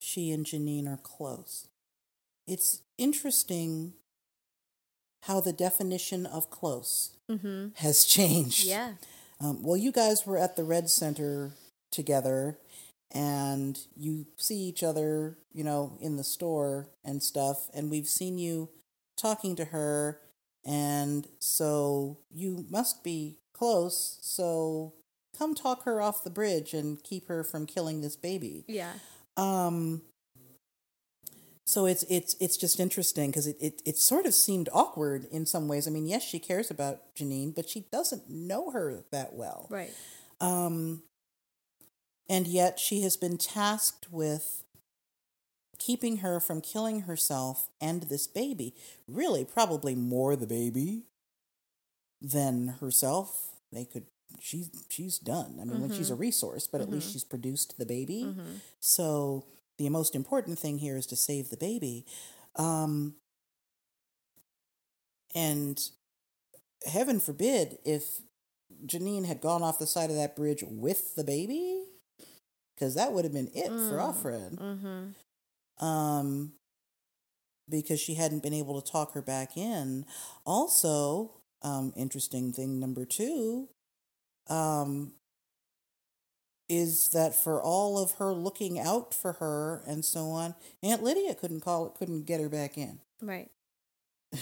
she 0.00 0.32
and 0.32 0.44
Janine 0.44 0.88
are 0.88 0.98
close. 1.00 1.68
It's 2.48 2.82
interesting 2.98 3.92
how 5.22 5.40
the 5.40 5.52
definition 5.52 6.26
of 6.26 6.50
close 6.50 7.16
mm-hmm 7.30 7.68
has 7.76 8.04
changed. 8.16 8.64
yeah 8.64 8.94
Um, 9.40 9.62
well, 9.62 9.76
you 9.76 9.92
guys 9.92 10.26
were 10.26 10.38
at 10.38 10.56
the 10.56 10.64
Red 10.64 10.88
Center 10.90 11.52
together, 11.90 12.58
and 13.12 13.78
you 13.96 14.26
see 14.36 14.56
each 14.56 14.82
other, 14.82 15.36
you 15.52 15.64
know, 15.64 15.96
in 16.00 16.16
the 16.16 16.24
store 16.24 16.88
and 17.04 17.22
stuff, 17.22 17.68
and 17.74 17.90
we've 17.90 18.06
seen 18.08 18.38
you 18.38 18.68
talking 19.16 19.56
to 19.56 19.66
her, 19.66 20.20
and 20.64 21.26
so 21.38 22.18
you 22.30 22.66
must 22.70 23.02
be 23.04 23.38
close. 23.52 24.18
So 24.22 24.94
come 25.38 25.54
talk 25.54 25.84
her 25.84 26.00
off 26.00 26.24
the 26.24 26.30
bridge 26.30 26.72
and 26.74 27.02
keep 27.02 27.28
her 27.28 27.42
from 27.44 27.66
killing 27.66 28.00
this 28.00 28.16
baby. 28.16 28.64
yeah 28.68 28.92
Um. 29.36 30.02
So 31.64 31.86
it's 31.86 32.02
it's 32.10 32.34
it's 32.40 32.56
just 32.56 32.80
interesting 32.80 33.30
because 33.30 33.46
it, 33.46 33.56
it 33.60 33.82
it 33.86 33.96
sort 33.96 34.26
of 34.26 34.34
seemed 34.34 34.68
awkward 34.72 35.26
in 35.30 35.46
some 35.46 35.68
ways. 35.68 35.86
I 35.86 35.90
mean, 35.90 36.06
yes, 36.06 36.22
she 36.24 36.38
cares 36.40 36.70
about 36.70 37.14
Janine, 37.14 37.54
but 37.54 37.68
she 37.68 37.86
doesn't 37.92 38.28
know 38.28 38.70
her 38.72 39.04
that 39.12 39.34
well. 39.34 39.68
right 39.70 39.92
Um, 40.40 41.02
and 42.28 42.46
yet 42.48 42.80
she 42.80 43.02
has 43.02 43.16
been 43.16 43.38
tasked 43.38 44.08
with 44.10 44.64
keeping 45.78 46.18
her 46.18 46.40
from 46.40 46.60
killing 46.60 47.02
herself 47.02 47.68
and 47.80 48.02
this 48.04 48.26
baby. 48.26 48.74
Really, 49.06 49.44
probably 49.44 49.94
more 49.94 50.34
the 50.36 50.46
baby 50.48 51.04
than 52.20 52.68
herself. 52.80 53.50
They 53.72 53.84
could. 53.84 54.06
She's 54.40 54.68
she's 54.88 55.18
done. 55.18 55.58
I 55.60 55.64
mean, 55.64 55.80
when 55.80 55.92
she's 55.92 56.10
a 56.10 56.14
resource, 56.14 56.66
but 56.66 56.80
at 56.80 56.90
least 56.90 57.08
Mhm. 57.08 57.12
she's 57.12 57.24
produced 57.24 57.78
the 57.78 57.86
baby. 57.86 58.24
mm-hmm. 58.26 58.54
So 58.80 59.44
the 59.78 59.88
most 59.88 60.14
important 60.14 60.58
thing 60.58 60.78
here 60.78 60.96
is 60.96 61.06
to 61.06 61.16
save 61.16 61.50
the 61.50 61.56
baby. 61.56 62.06
Um, 62.56 63.16
and 65.34 65.80
heaven 66.86 67.20
forbid 67.20 67.78
if 67.84 68.20
Janine 68.86 69.26
had 69.26 69.40
gone 69.40 69.62
off 69.62 69.78
the 69.78 69.86
side 69.86 70.10
of 70.10 70.16
that 70.16 70.36
bridge 70.36 70.64
with 70.66 71.14
the 71.14 71.24
baby, 71.24 71.84
because 72.74 72.94
that 72.94 73.12
would 73.12 73.24
have 73.24 73.32
been 73.32 73.50
it 73.54 73.68
for 73.68 73.98
Mm. 73.98 74.14
Offred. 74.14 74.58
Mm-hmm. 74.58 75.84
Um, 75.84 76.52
because 77.68 78.00
she 78.00 78.14
hadn't 78.14 78.42
been 78.42 78.52
able 78.52 78.80
to 78.80 78.92
talk 78.92 79.12
her 79.12 79.22
back 79.22 79.56
in. 79.56 80.04
Also, 80.44 81.30
um, 81.62 81.92
interesting 81.96 82.52
thing 82.52 82.78
number 82.78 83.04
two, 83.04 83.68
um, 84.48 85.14
is 86.72 87.08
that 87.10 87.34
for 87.34 87.60
all 87.62 88.02
of 88.02 88.12
her 88.12 88.32
looking 88.32 88.80
out 88.80 89.12
for 89.12 89.34
her 89.34 89.82
and 89.86 90.04
so 90.04 90.30
on, 90.30 90.54
Aunt 90.82 91.02
Lydia 91.02 91.34
couldn't 91.34 91.60
call 91.60 91.86
it, 91.86 91.94
couldn't 91.94 92.24
get 92.24 92.40
her 92.40 92.48
back 92.48 92.78
in. 92.78 93.00
Right. 93.20 93.50
I 94.32 94.38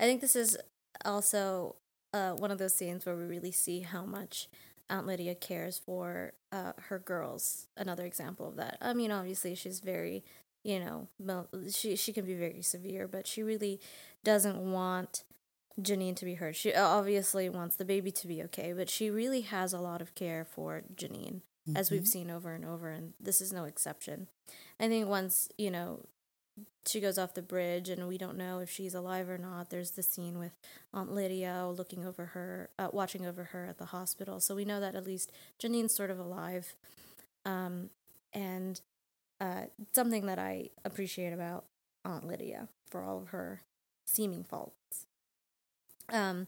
think 0.00 0.20
this 0.20 0.36
is 0.36 0.58
also 1.06 1.76
uh, 2.12 2.32
one 2.32 2.50
of 2.50 2.58
those 2.58 2.76
scenes 2.76 3.06
where 3.06 3.16
we 3.16 3.24
really 3.24 3.50
see 3.50 3.80
how 3.80 4.04
much 4.04 4.48
Aunt 4.90 5.06
Lydia 5.06 5.34
cares 5.34 5.78
for 5.78 6.34
uh, 6.52 6.72
her 6.88 6.98
girls. 6.98 7.68
Another 7.78 8.04
example 8.04 8.46
of 8.46 8.56
that. 8.56 8.76
I 8.82 8.92
mean, 8.92 9.10
obviously, 9.10 9.54
she's 9.54 9.80
very, 9.80 10.22
you 10.62 10.78
know, 10.78 11.08
she 11.70 11.96
she 11.96 12.12
can 12.12 12.26
be 12.26 12.34
very 12.34 12.60
severe, 12.60 13.08
but 13.08 13.26
she 13.26 13.42
really 13.42 13.80
doesn't 14.22 14.58
want 14.58 15.24
Janine 15.80 16.16
to 16.16 16.24
be 16.26 16.34
hurt. 16.34 16.56
She 16.56 16.74
obviously 16.74 17.48
wants 17.48 17.76
the 17.76 17.84
baby 17.86 18.10
to 18.12 18.28
be 18.28 18.42
okay, 18.44 18.74
but 18.74 18.90
she 18.90 19.08
really 19.08 19.40
has 19.40 19.72
a 19.72 19.80
lot 19.80 20.02
of 20.02 20.14
care 20.14 20.44
for 20.44 20.82
Janine, 20.94 21.40
as 21.74 21.90
we've 21.90 22.02
Mhm. 22.02 22.08
seen 22.08 22.30
over 22.30 22.52
and 22.54 22.64
over, 22.64 22.90
and 22.90 23.14
this 23.20 23.40
is 23.40 23.52
no 23.52 23.64
exception. 23.64 24.28
I 24.78 24.88
think 24.88 25.08
once, 25.08 25.48
you 25.56 25.70
know, 25.70 26.06
she 26.86 27.00
goes 27.00 27.18
off 27.18 27.34
the 27.34 27.42
bridge 27.42 27.88
and 27.88 28.06
we 28.06 28.18
don't 28.18 28.36
know 28.36 28.58
if 28.60 28.70
she's 28.70 28.94
alive 28.94 29.28
or 29.28 29.38
not. 29.38 29.70
There's 29.70 29.92
the 29.92 30.02
scene 30.02 30.38
with 30.38 30.52
Aunt 30.92 31.12
Lydia 31.12 31.66
looking 31.68 32.04
over 32.04 32.26
her, 32.26 32.70
uh, 32.78 32.90
watching 32.92 33.24
over 33.26 33.44
her 33.44 33.64
at 33.66 33.78
the 33.78 33.86
hospital. 33.86 34.38
So 34.40 34.54
we 34.54 34.64
know 34.64 34.80
that 34.80 34.94
at 34.94 35.04
least 35.04 35.32
Janine's 35.58 35.94
sort 35.94 36.10
of 36.10 36.18
alive. 36.18 36.76
Um, 37.44 37.90
and 38.32 38.80
uh, 39.40 39.66
something 39.94 40.26
that 40.26 40.38
I 40.38 40.70
appreciate 40.84 41.32
about 41.32 41.64
Aunt 42.04 42.26
Lydia 42.26 42.68
for 42.90 43.02
all 43.02 43.18
of 43.18 43.28
her 43.28 43.62
seeming 44.04 44.44
faults. 44.44 45.06
Um, 46.10 46.46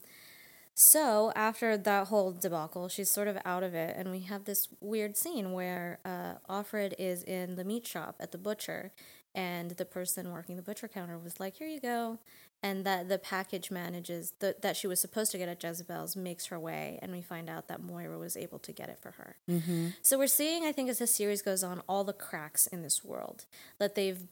so 0.78 1.32
after 1.34 1.78
that 1.78 2.08
whole 2.08 2.32
debacle, 2.32 2.90
she's 2.90 3.10
sort 3.10 3.28
of 3.28 3.38
out 3.46 3.62
of 3.62 3.72
it, 3.74 3.96
and 3.96 4.10
we 4.10 4.20
have 4.20 4.44
this 4.44 4.68
weird 4.78 5.16
scene 5.16 5.52
where 5.52 6.00
uh, 6.04 6.34
Offred 6.50 6.92
is 6.98 7.22
in 7.22 7.56
the 7.56 7.64
meat 7.64 7.86
shop 7.86 8.16
at 8.20 8.30
the 8.30 8.36
butcher, 8.36 8.92
and 9.34 9.70
the 9.70 9.86
person 9.86 10.30
working 10.30 10.56
the 10.56 10.62
butcher 10.62 10.86
counter 10.86 11.16
was 11.16 11.40
like, 11.40 11.56
"Here 11.56 11.66
you 11.66 11.80
go," 11.80 12.18
and 12.62 12.84
that 12.84 13.08
the 13.08 13.16
package 13.18 13.70
manages 13.70 14.34
the, 14.40 14.54
that 14.60 14.76
she 14.76 14.86
was 14.86 15.00
supposed 15.00 15.32
to 15.32 15.38
get 15.38 15.48
at 15.48 15.64
Jezebel's 15.64 16.14
makes 16.14 16.44
her 16.48 16.60
way, 16.60 16.98
and 17.00 17.10
we 17.10 17.22
find 17.22 17.48
out 17.48 17.68
that 17.68 17.82
Moira 17.82 18.18
was 18.18 18.36
able 18.36 18.58
to 18.58 18.70
get 18.70 18.90
it 18.90 18.98
for 19.00 19.12
her. 19.12 19.36
Mm-hmm. 19.50 19.88
So 20.02 20.18
we're 20.18 20.26
seeing, 20.26 20.66
I 20.66 20.72
think, 20.72 20.90
as 20.90 20.98
the 20.98 21.06
series 21.06 21.40
goes 21.40 21.64
on, 21.64 21.80
all 21.88 22.04
the 22.04 22.12
cracks 22.12 22.66
in 22.66 22.82
this 22.82 23.02
world 23.02 23.46
that 23.78 23.94
they've 23.94 24.24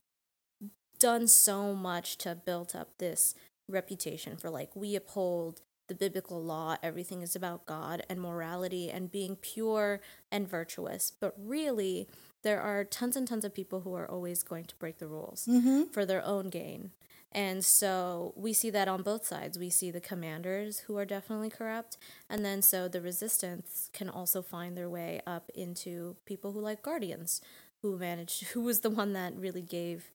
done 0.99 1.27
so 1.27 1.73
much 1.73 2.19
to 2.19 2.35
build 2.35 2.77
up 2.77 2.99
this 2.99 3.35
reputation 3.67 4.37
for 4.37 4.51
like 4.51 4.77
we 4.77 4.95
uphold 4.95 5.63
the 5.89 5.95
biblical 5.95 6.43
law 6.43 6.77
everything 6.83 7.23
is 7.23 7.37
about 7.37 7.67
god 7.67 8.03
and 8.09 8.21
morality 8.21 8.91
and 8.91 9.11
being 9.11 9.37
pure 9.37 10.01
and 10.33 10.49
virtuous 10.49 11.13
but 11.21 11.35
really 11.39 12.09
there 12.43 12.61
are 12.61 12.85
tons 12.85 13.17
and 13.17 13.27
tons 13.29 13.45
of 13.45 13.55
people 13.55 13.81
who 13.81 13.95
are 13.95 14.11
always 14.11 14.43
going 14.43 14.65
to 14.65 14.75
break 14.77 14.99
the 14.99 15.07
rules 15.07 15.47
Mm-hmm. 15.49 15.85
for 15.93 16.05
their 16.07 16.25
own 16.25 16.49
gain 16.51 16.91
and 17.33 17.65
so 17.65 18.33
we 18.37 18.53
see 18.53 18.71
that 18.71 18.87
on 18.89 19.03
both 19.03 19.27
sides 19.27 19.59
we 19.59 19.69
see 19.69 19.91
the 19.91 20.01
commanders 20.01 20.81
who 20.81 20.97
are 20.97 21.05
definitely 21.05 21.51
corrupt 21.51 21.97
and 22.31 22.45
then 22.45 22.63
so 22.63 22.87
the 22.89 23.01
resistance 23.01 23.91
can 23.93 24.09
also 24.09 24.41
find 24.41 24.77
their 24.77 24.89
way 24.89 25.21
up 25.27 25.51
into 25.55 26.17
people 26.25 26.53
who 26.53 26.61
like 26.61 26.83
guardians 26.83 27.41
who 27.83 27.99
managed 27.99 28.45
who 28.53 28.61
was 28.63 28.81
the 28.81 28.91
one 28.91 29.13
that 29.13 29.35
really 29.37 29.63
gave 29.63 30.11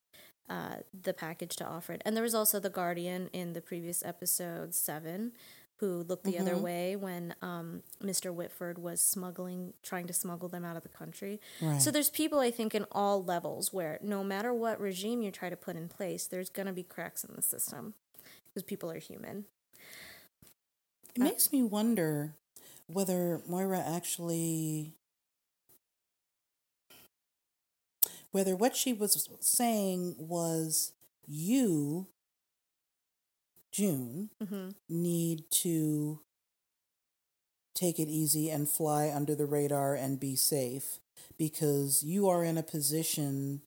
uh, 0.49 0.77
the 1.03 1.13
package 1.13 1.55
to 1.57 1.63
Offred. 1.63 2.01
And 2.03 2.15
there 2.15 2.23
was 2.23 2.33
also 2.33 2.59
the 2.59 2.71
Guardian 2.71 3.29
in 3.33 3.53
the 3.53 3.61
previous 3.61 4.03
episode 4.03 4.73
seven, 4.73 5.33
who 5.79 6.03
looked 6.03 6.23
the 6.25 6.37
other 6.37 6.55
Mhm. 6.55 6.61
way 6.61 6.95
when 6.95 7.35
um, 7.41 7.83
Mr. 8.01 8.33
Whitford 8.33 8.77
was 8.77 8.99
smuggling, 9.01 9.73
trying 9.81 10.07
to 10.07 10.13
smuggle 10.13 10.49
them 10.49 10.65
out 10.65 10.75
of 10.75 10.83
the 10.83 10.89
country. 10.89 11.39
Right. 11.61 11.81
So 11.81 11.89
there's 11.91 12.09
people, 12.09 12.39
I 12.39 12.51
think, 12.51 12.75
in 12.75 12.85
all 12.91 13.23
levels 13.23 13.71
where 13.71 13.97
no 14.01 14.23
matter 14.23 14.53
what 14.53 14.79
regime 14.79 15.21
you 15.21 15.31
try 15.31 15.49
to 15.49 15.55
put 15.57 15.75
in 15.77 15.87
place, 15.87 16.25
there's 16.27 16.49
going 16.49 16.67
to 16.67 16.73
be 16.73 16.83
cracks 16.83 17.23
in 17.23 17.33
the 17.35 17.41
system 17.41 17.93
because 18.47 18.63
people 18.63 18.91
are 18.91 18.99
human. 18.99 19.45
It 21.15 21.21
makes 21.21 21.51
me 21.51 21.63
wonder 21.63 22.35
whether 22.87 23.41
Moira 23.47 23.79
actually 23.79 24.93
whether 28.31 28.55
what 28.55 28.75
she 28.75 28.93
was 28.93 29.27
saying 29.39 30.15
was 30.17 30.93
you 31.27 32.07
June 33.71 34.29
hmm 34.45 34.69
need 34.87 35.43
to 35.51 36.19
take 37.75 37.99
it 37.99 38.09
easy 38.09 38.49
and 38.49 38.67
fly 38.67 39.11
under 39.13 39.35
the 39.35 39.45
radar 39.45 39.95
and 39.95 40.19
be 40.19 40.35
safe 40.35 40.99
because 41.37 42.03
you 42.03 42.27
are 42.27 42.43
in 42.43 42.57
a 42.57 42.63
position 42.63 43.61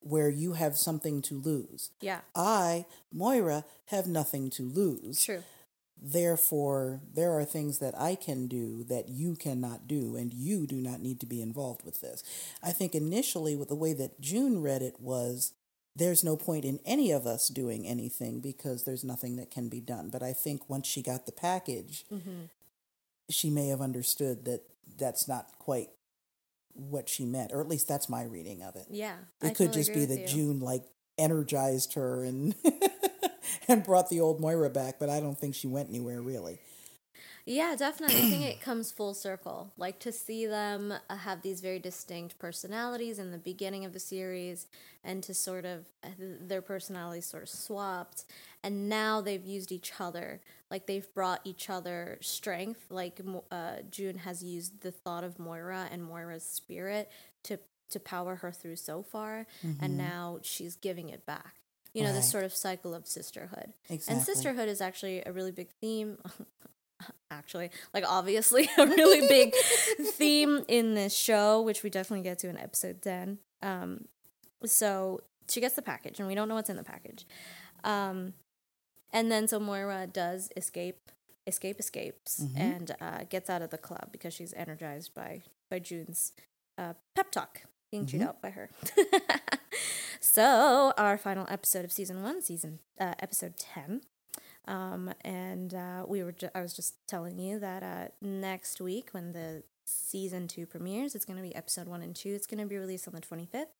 where 0.00 0.28
you 0.28 0.54
have 0.54 0.76
something 0.76 1.22
to 1.22 1.34
lose. 1.34 1.90
Yeah. 2.00 2.20
I, 2.34 2.86
Moira, 3.12 3.64
have 3.86 4.06
nothing 4.06 4.50
to 4.50 4.62
lose. 4.62 5.24
True. 5.24 5.42
Therefore, 6.00 7.00
there 7.14 7.32
are 7.32 7.44
things 7.44 7.78
that 7.78 7.94
I 7.98 8.16
can 8.16 8.48
do 8.48 8.82
that 8.84 9.08
you 9.08 9.36
cannot 9.36 9.86
do, 9.86 10.16
and 10.16 10.34
you 10.34 10.66
do 10.66 10.76
not 10.76 11.00
need 11.00 11.20
to 11.20 11.26
be 11.26 11.40
involved 11.40 11.84
with 11.84 12.00
this. 12.00 12.24
I 12.62 12.72
think 12.72 12.94
initially, 12.94 13.54
with 13.54 13.68
the 13.68 13.76
way 13.76 13.92
that 13.92 14.20
June 14.20 14.60
read 14.62 14.82
it, 14.82 14.96
was 14.98 15.52
there's 15.94 16.24
no 16.24 16.36
point 16.36 16.64
in 16.64 16.80
any 16.86 17.10
of 17.10 17.26
us 17.26 17.48
doing 17.48 17.86
anything 17.86 18.40
because 18.40 18.84
there's 18.84 19.04
nothing 19.04 19.36
that 19.36 19.50
can 19.50 19.68
be 19.68 19.80
done. 19.80 20.08
But 20.10 20.22
I 20.22 20.32
think 20.32 20.68
once 20.70 20.86
she 20.86 21.02
got 21.02 21.26
the 21.26 21.32
package, 21.32 22.04
Mm-hmm. 22.12 22.44
she 23.28 23.50
may 23.50 23.68
have 23.68 23.80
understood 23.80 24.44
that 24.46 24.62
that's 24.98 25.28
not 25.28 25.58
quite 25.58 25.88
what 26.74 27.08
she 27.08 27.24
meant, 27.26 27.52
or 27.52 27.60
at 27.60 27.68
least 27.68 27.86
that's 27.88 28.08
my 28.08 28.22
reading 28.24 28.62
of 28.62 28.76
it. 28.76 28.86
Yeah. 28.90 29.16
It 29.42 29.46
I 29.46 29.48
could 29.50 29.66
totally 29.72 29.80
just 29.84 29.92
be 29.94 30.04
that 30.06 30.20
you. 30.20 30.26
June 30.26 30.60
like 30.60 30.84
energized 31.18 31.92
her 31.94 32.24
and 32.24 32.54
and 33.68 33.84
brought 33.84 34.08
the 34.08 34.20
old 34.20 34.40
Moira 34.40 34.70
back, 34.70 34.98
but 34.98 35.10
I 35.10 35.20
don't 35.20 35.38
think 35.38 35.54
she 35.54 35.66
went 35.66 35.90
anywhere 35.90 36.22
really. 36.22 36.58
Yeah, 37.44 37.74
definitely. 37.76 38.16
I 38.16 38.30
think 38.30 38.44
it 38.44 38.60
comes 38.60 38.92
full 38.92 39.14
circle. 39.14 39.72
Like 39.76 39.98
to 40.00 40.12
see 40.12 40.46
them 40.46 40.94
uh, 41.10 41.16
have 41.16 41.42
these 41.42 41.60
very 41.60 41.78
distinct 41.80 42.38
personalities 42.38 43.18
in 43.18 43.32
the 43.32 43.38
beginning 43.38 43.84
of 43.84 43.92
the 43.92 43.98
series, 43.98 44.66
and 45.02 45.22
to 45.24 45.34
sort 45.34 45.64
of 45.64 45.86
uh, 46.04 46.08
their 46.18 46.62
personalities 46.62 47.26
sort 47.26 47.42
of 47.42 47.48
swapped, 47.48 48.24
and 48.62 48.88
now 48.88 49.20
they've 49.20 49.44
used 49.44 49.72
each 49.72 49.92
other. 49.98 50.40
Like 50.70 50.86
they've 50.86 51.12
brought 51.14 51.40
each 51.44 51.68
other 51.68 52.18
strength. 52.20 52.86
Like 52.90 53.20
uh, 53.50 53.76
June 53.90 54.18
has 54.18 54.42
used 54.44 54.80
the 54.82 54.92
thought 54.92 55.24
of 55.24 55.38
Moira 55.38 55.88
and 55.90 56.04
Moira's 56.04 56.44
spirit 56.44 57.10
to 57.44 57.58
to 57.90 58.00
power 58.00 58.36
her 58.36 58.52
through 58.52 58.76
so 58.76 59.02
far, 59.02 59.46
and 59.80 59.98
now 59.98 60.38
she's 60.42 60.76
giving 60.76 61.08
it 61.08 61.26
back. 61.26 61.56
You 61.92 62.04
know, 62.04 62.12
this 62.14 62.30
sort 62.30 62.44
of 62.44 62.54
cycle 62.54 62.94
of 62.94 63.06
sisterhood. 63.06 63.74
Exactly. 63.90 64.14
And 64.14 64.24
sisterhood 64.24 64.68
is 64.68 64.80
actually 64.80 65.22
a 65.26 65.32
really 65.32 65.52
big 65.52 65.68
theme. 65.80 66.16
actually, 67.30 67.70
like 67.94 68.04
obviously 68.06 68.68
a 68.78 68.86
really 68.86 69.26
big 69.28 69.54
theme 70.12 70.64
in 70.68 70.94
this 70.94 71.14
show, 71.14 71.60
which 71.62 71.82
we 71.82 71.90
definitely 71.90 72.22
get 72.24 72.38
to 72.40 72.48
in 72.48 72.56
episode 72.56 73.02
10. 73.02 73.38
Um, 73.62 74.06
so 74.64 75.20
she 75.48 75.60
gets 75.60 75.74
the 75.74 75.82
package, 75.82 76.18
and 76.18 76.28
we 76.28 76.34
don't 76.34 76.48
know 76.48 76.54
what's 76.54 76.70
in 76.70 76.76
the 76.76 76.84
package. 76.84 77.26
Um, 77.84 78.34
and 79.12 79.30
then 79.30 79.48
so 79.48 79.58
Moira 79.60 80.06
does 80.06 80.50
escape, 80.56 81.10
escape, 81.46 81.78
escapes, 81.80 82.40
Mhm. 82.44 82.58
and 82.58 82.96
uh, 83.00 83.24
gets 83.28 83.50
out 83.50 83.60
of 83.62 83.70
the 83.70 83.78
club 83.78 84.08
because 84.12 84.32
she's 84.34 84.52
energized 84.54 85.14
by 85.14 85.42
by 85.70 85.78
June's 85.78 86.32
uh, 86.78 86.94
pep 87.14 87.30
talk 87.30 87.62
being 87.90 88.06
chewed 88.06 88.20
Mhm. 88.22 88.28
out 88.28 88.40
by 88.42 88.50
her. 88.50 88.70
so 90.20 90.92
our 90.96 91.18
final 91.18 91.46
episode 91.48 91.84
of 91.84 91.92
season 91.92 92.22
one, 92.22 92.40
season 92.42 92.78
uh, 93.00 93.14
episode 93.20 93.56
ten, 93.56 94.02
um, 94.68 95.12
and 95.22 95.74
uh, 95.74 96.04
we 96.06 96.22
were 96.22 96.32
ju- 96.32 96.50
I 96.54 96.60
was 96.62 96.72
just 96.74 96.94
telling 97.08 97.38
you 97.38 97.58
that 97.58 97.82
uh, 97.82 98.08
next 98.20 98.80
week 98.80 99.10
when 99.12 99.32
the 99.32 99.62
season 99.84 100.46
two 100.48 100.64
premieres, 100.66 101.14
it's 101.14 101.24
going 101.24 101.36
to 101.36 101.42
be 101.42 101.54
episode 101.54 101.86
one 101.88 102.02
and 102.02 102.14
two. 102.14 102.30
It's 102.30 102.46
going 102.46 102.60
to 102.60 102.66
be 102.66 102.76
released 102.78 103.06
on 103.08 103.14
the 103.14 103.20
twenty 103.20 103.46
fifth, 103.46 103.74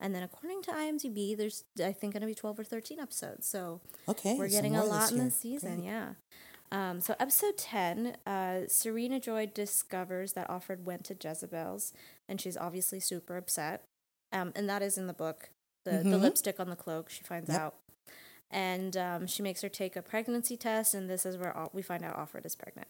and 0.00 0.14
then 0.14 0.22
according 0.22 0.62
to 0.62 0.72
IMDb, 0.72 1.36
there's 1.36 1.64
I 1.82 1.92
think 1.92 2.12
going 2.12 2.20
to 2.22 2.26
be 2.26 2.34
twelve 2.34 2.58
or 2.58 2.64
thirteen 2.64 2.98
episodes. 3.00 3.46
So 3.46 3.80
okay, 4.08 4.36
we're 4.38 4.48
getting 4.48 4.76
a 4.76 4.84
lot 4.84 5.10
in 5.10 5.16
year. 5.18 5.24
this 5.26 5.36
season, 5.36 5.76
Great. 5.76 5.86
yeah. 5.86 6.08
Um, 6.72 7.00
so 7.00 7.14
episode 7.20 7.56
ten, 7.56 8.16
uh, 8.26 8.62
Serena 8.66 9.20
Joy 9.20 9.46
discovers 9.54 10.32
that 10.32 10.48
Offred 10.48 10.82
went 10.82 11.04
to 11.04 11.16
Jezebel's, 11.22 11.92
and 12.28 12.40
she's 12.40 12.56
obviously 12.56 12.98
super 12.98 13.36
upset. 13.36 13.84
Um, 14.32 14.52
and 14.56 14.68
that 14.68 14.82
is 14.82 14.98
in 14.98 15.06
the 15.06 15.12
book. 15.12 15.50
The 15.84 15.98
the 15.98 16.16
Mhm. 16.16 16.22
lipstick 16.22 16.58
on 16.58 16.70
the 16.70 16.76
cloak, 16.76 17.10
she 17.10 17.22
finds 17.22 17.48
Yep. 17.50 17.60
out, 17.60 17.74
and 18.54 18.96
um, 18.96 19.26
she 19.26 19.42
makes 19.42 19.60
her 19.60 19.68
take 19.68 19.96
a 19.96 20.02
pregnancy 20.02 20.56
test, 20.56 20.94
and 20.94 21.10
this 21.10 21.26
is 21.26 21.36
where 21.36 21.54
we 21.74 21.82
find 21.82 22.02
out 22.04 22.16
Offred 22.16 22.46
is 22.46 22.54
pregnant. 22.54 22.88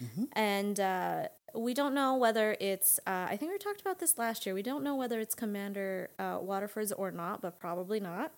Mhm. 0.00 0.28
And 0.32 0.78
uh, 0.80 1.28
we 1.54 1.74
don't 1.74 1.94
know 1.94 2.14
whether 2.16 2.56
it's. 2.60 3.00
Uh, 3.06 3.26
I 3.28 3.36
think 3.36 3.50
we 3.52 3.58
talked 3.58 3.80
about 3.80 3.98
this 3.98 4.18
last 4.18 4.46
year. 4.46 4.54
We 4.54 4.62
don't 4.62 4.84
know 4.84 4.94
whether 4.94 5.18
it's 5.18 5.34
Commander 5.34 6.10
uh, 6.18 6.38
Waterford's 6.40 6.92
or 6.92 7.10
not, 7.10 7.40
but 7.40 7.58
probably 7.58 7.98
not 8.00 8.32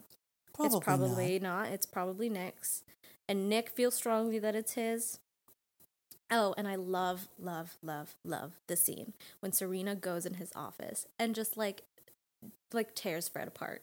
Probably, 0.55 0.77
it's 0.77 0.85
probably 0.85 1.39
not. 1.41 1.69
It's 1.69 1.87
probably 1.87 2.29
Nick's. 2.29 2.85
And 3.29 3.49
Nick 3.49 3.71
feels 3.71 3.95
strongly 3.95 4.39
that 4.39 4.55
it's 4.55 4.73
his. 4.75 5.19
Oh, 6.31 6.55
and 6.57 6.67
I 6.69 6.77
love, 6.77 7.29
love, 7.39 7.77
love, 7.83 8.15
love 8.25 8.53
the 8.67 8.77
scene 8.77 9.13
when 9.41 9.53
Serena 9.53 9.95
goes 9.95 10.25
in 10.25 10.35
his 10.35 10.53
office 10.55 11.07
and 11.19 11.35
just 11.35 11.57
like 11.57 11.83
like 12.73 12.95
tears 12.95 13.29
Fred 13.29 13.49
apart. 13.49 13.83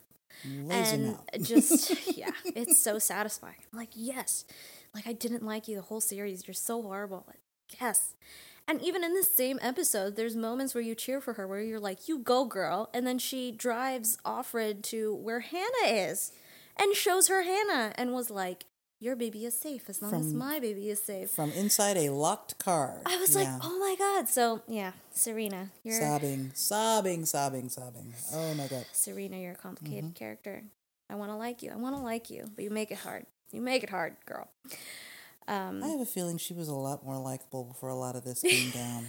And 0.69 1.17
just 1.41 1.91
yeah, 2.17 2.31
it's 2.45 2.79
so 2.79 2.99
satisfying. 2.99 3.55
I'm 3.71 3.79
like, 3.79 3.89
yes. 3.93 4.45
Like 4.93 5.07
I 5.07 5.13
didn't 5.13 5.43
like 5.43 5.67
you 5.67 5.75
the 5.75 5.81
whole 5.83 6.01
series. 6.01 6.47
You're 6.47 6.53
so 6.53 6.81
horrible. 6.81 7.25
Like, 7.27 7.39
yes. 7.79 8.15
And 8.67 8.81
even 8.81 9.03
in 9.03 9.13
the 9.15 9.23
same 9.23 9.59
episode, 9.61 10.15
there's 10.15 10.35
moments 10.35 10.75
where 10.75 10.83
you 10.83 10.95
cheer 10.95 11.19
for 11.19 11.33
her 11.33 11.47
where 11.47 11.61
you're 11.61 11.79
like, 11.79 12.07
you 12.07 12.19
go, 12.19 12.45
girl. 12.45 12.89
And 12.93 13.05
then 13.07 13.17
she 13.17 13.51
drives 13.51 14.17
Offred 14.25 14.83
to 14.83 15.15
where 15.15 15.39
Hannah 15.39 15.87
is 15.87 16.31
and 16.77 16.95
shows 16.95 17.27
her 17.27 17.43
Hannah 17.43 17.93
and 17.95 18.13
was 18.13 18.29
like, 18.29 18.65
your 19.01 19.15
baby 19.17 19.45
is 19.45 19.57
safe 19.59 19.89
as 19.89 20.01
long 20.01 20.13
as 20.13 20.33
my 20.33 20.59
baby 20.59 20.89
is 20.89 21.01
safe. 21.01 21.31
from 21.31 21.51
inside 21.51 21.97
a 21.97 22.09
locked 22.11 22.57
car. 22.59 23.01
I 23.05 23.17
was 23.17 23.35
Yeah. 23.35 23.41
like, 23.55 23.61
oh 23.63 23.77
my 23.79 23.95
God. 23.97 24.29
So, 24.29 24.61
yeah, 24.67 24.91
Serena, 25.11 25.71
you're 25.83 25.99
sobbing, 25.99 26.51
sobbing, 26.53 27.25
sobbing, 27.25 27.67
sobbing. 27.69 28.13
Oh 28.33 28.53
my 28.53 28.67
god. 28.67 28.85
Serena, 28.93 29.37
you're 29.37 29.53
a 29.53 29.55
complicated 29.55 30.05
Mm-hmm. 30.05 30.13
character. 30.13 30.63
I 31.09 31.15
want 31.15 31.31
to 31.31 31.35
like 31.35 31.61
you. 31.63 31.71
I 31.71 31.75
want 31.75 31.95
to 31.97 32.01
like 32.01 32.29
you, 32.29 32.45
but 32.55 32.63
you 32.63 32.69
make 32.69 32.91
it 32.91 32.99
hard. 32.99 33.25
You 33.51 33.59
make 33.61 33.83
it 33.83 33.89
hard, 33.89 34.15
girl. 34.25 34.47
Um, 35.47 35.83
I 35.83 35.87
have 35.87 35.99
a 35.99 36.05
feeling 36.05 36.37
she 36.37 36.53
was 36.53 36.67
a 36.69 36.75
lot 36.75 37.03
more 37.03 37.17
likable 37.17 37.63
before 37.65 37.89
a 37.89 37.95
lot 37.95 38.15
of 38.15 38.23
this 38.23 38.41
came 38.41 38.69
down. 38.83 39.07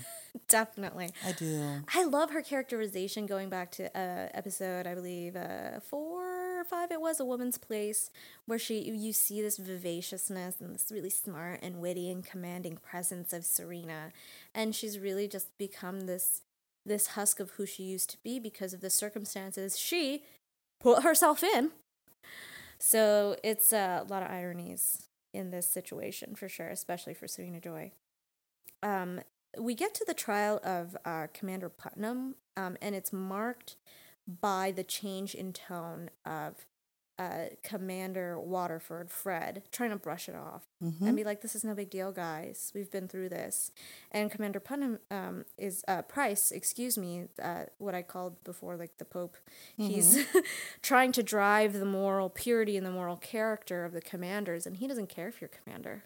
definitely. 0.48 1.11
I 1.24 1.33
do. 1.33 1.83
I 1.94 2.05
love 2.05 2.31
her 2.31 2.42
characterization 2.42 3.26
going 3.26 3.50
back 3.50 3.70
to 3.72 3.85
uh, 3.96 4.28
episode, 4.35 4.87
I 4.87 4.94
believe, 4.94 5.37
uh, 5.37 5.78
four 5.81 6.32
or 6.62 6.64
five. 6.64 6.90
It 6.90 7.01
was 7.01 7.20
a 7.20 7.25
woman's 7.25 7.59
place 7.59 8.11
where 8.46 8.59
she 8.59 8.81
you 8.81 9.12
see 9.12 9.42
this 9.42 9.59
vivaciousness 9.59 10.61
and 10.61 10.75
this 10.75 10.90
really 10.90 11.11
smart 11.11 11.61
and 11.62 11.81
witty 11.81 12.11
and 12.11 12.25
commanding 12.25 12.77
presence 12.77 13.33
of 13.33 13.44
Serena, 13.44 14.12
and 14.55 14.75
she's 14.75 14.98
really 14.98 15.29
just 15.29 15.57
become 15.59 16.03
this 16.03 16.42
this 16.87 17.09
husk 17.09 17.40
of 17.40 17.51
who 17.53 17.66
she 17.66 17.83
used 17.83 18.11
to 18.11 18.16
be 18.22 18.38
because 18.38 18.72
of 18.72 18.81
the 18.81 18.90
circumstances 18.90 19.79
she 19.79 20.25
put 20.81 21.03
herself 21.03 21.42
in. 21.42 21.70
So 22.79 23.37
it's 23.44 23.72
a 23.72 24.05
lot 24.09 24.22
of 24.22 24.31
ironies 24.31 25.09
in 25.33 25.51
this 25.51 25.68
situation 25.68 26.35
for 26.35 26.48
sure, 26.48 26.68
especially 26.68 27.14
for 27.14 27.29
Serena 27.29 27.61
Joy. 27.61 27.92
Um, 28.83 29.20
we 29.59 29.75
get 29.75 29.94
to 29.94 30.05
the 30.05 30.14
trial 30.14 30.61
of 30.64 30.96
uh, 31.05 31.29
Commander 31.33 31.68
Putnam, 31.68 32.35
um, 32.57 32.77
and 32.81 32.94
it's 32.94 33.12
marked 33.12 33.77
by 34.26 34.70
the 34.70 34.85
change 34.85 35.35
in 35.35 35.52
tone 35.52 36.11
of 36.24 36.66
uh, 37.18 37.44
Commander 37.62 38.40
Waterford, 38.40 39.11
Fred, 39.11 39.62
trying 39.70 39.90
to 39.90 39.96
brush 39.96 40.28
it 40.28 40.35
off 40.35 40.62
Mm-hmm. 40.82 41.06
and 41.06 41.16
be 41.16 41.22
like, 41.22 41.40
"This 41.42 41.54
is 41.54 41.62
no 41.62 41.74
big 41.74 41.90
deal, 41.90 42.11
guys. 42.11 42.72
We've 42.74 42.90
been 42.90 43.06
through 43.06 43.28
this." 43.28 43.70
And 44.11 44.30
Commander 44.30 44.58
Putnam 44.58 44.98
um, 45.11 45.44
is 45.56 45.85
uh, 45.87 46.02
Pryce, 46.02 46.50
excuse 46.50 46.96
me, 46.98 47.28
uh, 47.40 47.64
what 47.78 47.94
I 47.94 48.02
called 48.02 48.42
before, 48.42 48.76
like 48.76 48.96
the 48.98 49.04
Pope. 49.04 49.37
He's 49.76 50.24
trying 50.82 51.12
to 51.12 51.22
drive 51.22 51.74
the 51.74 51.85
moral 51.85 52.30
purity 52.30 52.76
and 52.76 52.85
the 52.87 52.90
moral 52.90 53.16
character 53.18 53.85
of 53.85 53.92
the 53.92 54.00
commanders, 54.00 54.66
and 54.66 54.78
he 54.78 54.88
doesn't 54.88 55.08
care 55.08 55.28
if 55.28 55.40
you're 55.40 55.50
commander. 55.62 56.04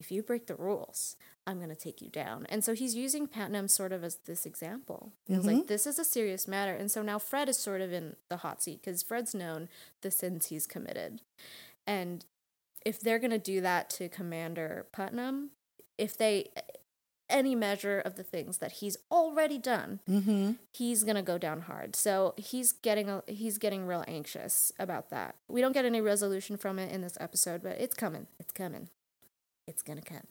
If 0.00 0.12
you 0.12 0.22
break 0.22 0.46
the 0.46 0.54
rules, 0.54 1.16
I'm 1.46 1.56
going 1.58 1.70
to 1.70 1.74
take 1.74 2.00
you 2.00 2.08
down. 2.08 2.46
And 2.48 2.62
so 2.62 2.74
he's 2.74 2.94
using 2.94 3.26
Putnam 3.26 3.66
sort 3.68 3.92
of 3.92 4.04
as 4.04 4.18
this 4.26 4.46
example. 4.46 5.12
Feels 5.26 5.44
like 5.46 5.66
this 5.66 5.86
is 5.86 5.98
a 5.98 6.04
serious 6.04 6.46
matter. 6.46 6.72
And 6.72 6.90
so 6.90 7.02
now 7.02 7.18
Fred 7.18 7.48
is 7.48 7.58
sort 7.58 7.80
of 7.80 7.92
in 7.92 8.16
the 8.28 8.38
hot 8.38 8.62
seat 8.62 8.80
because 8.82 9.02
Fred's 9.02 9.34
known 9.34 9.68
the 10.02 10.10
sins 10.10 10.46
he's 10.46 10.66
committed. 10.66 11.20
And 11.86 12.24
if 12.86 13.00
they're 13.00 13.18
going 13.18 13.32
to 13.32 13.38
do 13.38 13.60
that 13.60 13.90
to 13.90 14.08
Commander 14.08 14.86
Putnam, 14.92 15.50
if 15.96 16.16
they 16.16 16.50
any 17.30 17.54
measure 17.54 18.00
of 18.00 18.14
the 18.14 18.22
things 18.22 18.56
that 18.58 18.72
he's 18.72 18.96
already 19.10 19.58
done, 19.58 20.00
Mm-hmm. 20.08 20.52
he's 20.72 21.04
gonna 21.04 21.22
go 21.22 21.36
down 21.36 21.60
hard. 21.62 21.94
So 21.94 22.32
he's 22.38 22.72
getting 22.72 23.10
a, 23.10 23.22
he's 23.26 23.58
getting 23.58 23.86
real 23.86 24.02
anxious 24.08 24.72
about 24.78 25.10
that. 25.10 25.34
We 25.46 25.60
don't 25.60 25.72
get 25.72 25.84
any 25.84 26.00
resolution 26.00 26.56
from 26.56 26.78
it 26.78 26.90
in 26.90 27.02
this 27.02 27.18
episode, 27.20 27.62
but 27.62 27.72
it's 27.78 27.94
coming. 27.94 28.28
It's 28.40 28.52
coming. 28.52 28.88
It's 29.68 29.82
gonna 29.82 30.02
come. 30.02 30.26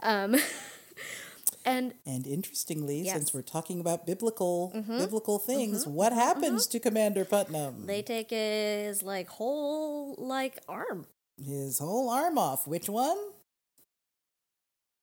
Um, 0.00 0.36
and 1.64 1.94
And 2.06 2.26
interestingly, 2.26 2.98
Yes. 3.00 3.08
Mm-hmm. 3.08 3.18
since 3.18 3.34
we're 3.34 3.42
talking 3.42 3.80
about 3.80 4.06
biblical 4.06 4.70
biblical 4.86 5.38
things, 5.38 5.86
what 5.86 6.12
happens 6.12 6.66
to 6.68 6.78
Commander 6.78 7.24
Putnam? 7.24 7.86
they 7.86 8.02
take 8.02 8.30
his 8.30 9.02
like 9.02 9.28
whole 9.28 10.14
like 10.18 10.58
arm. 10.68 11.06
His 11.42 11.78
whole 11.78 12.10
arm 12.10 12.36
off. 12.38 12.66
Which 12.66 12.88
one? 12.88 13.16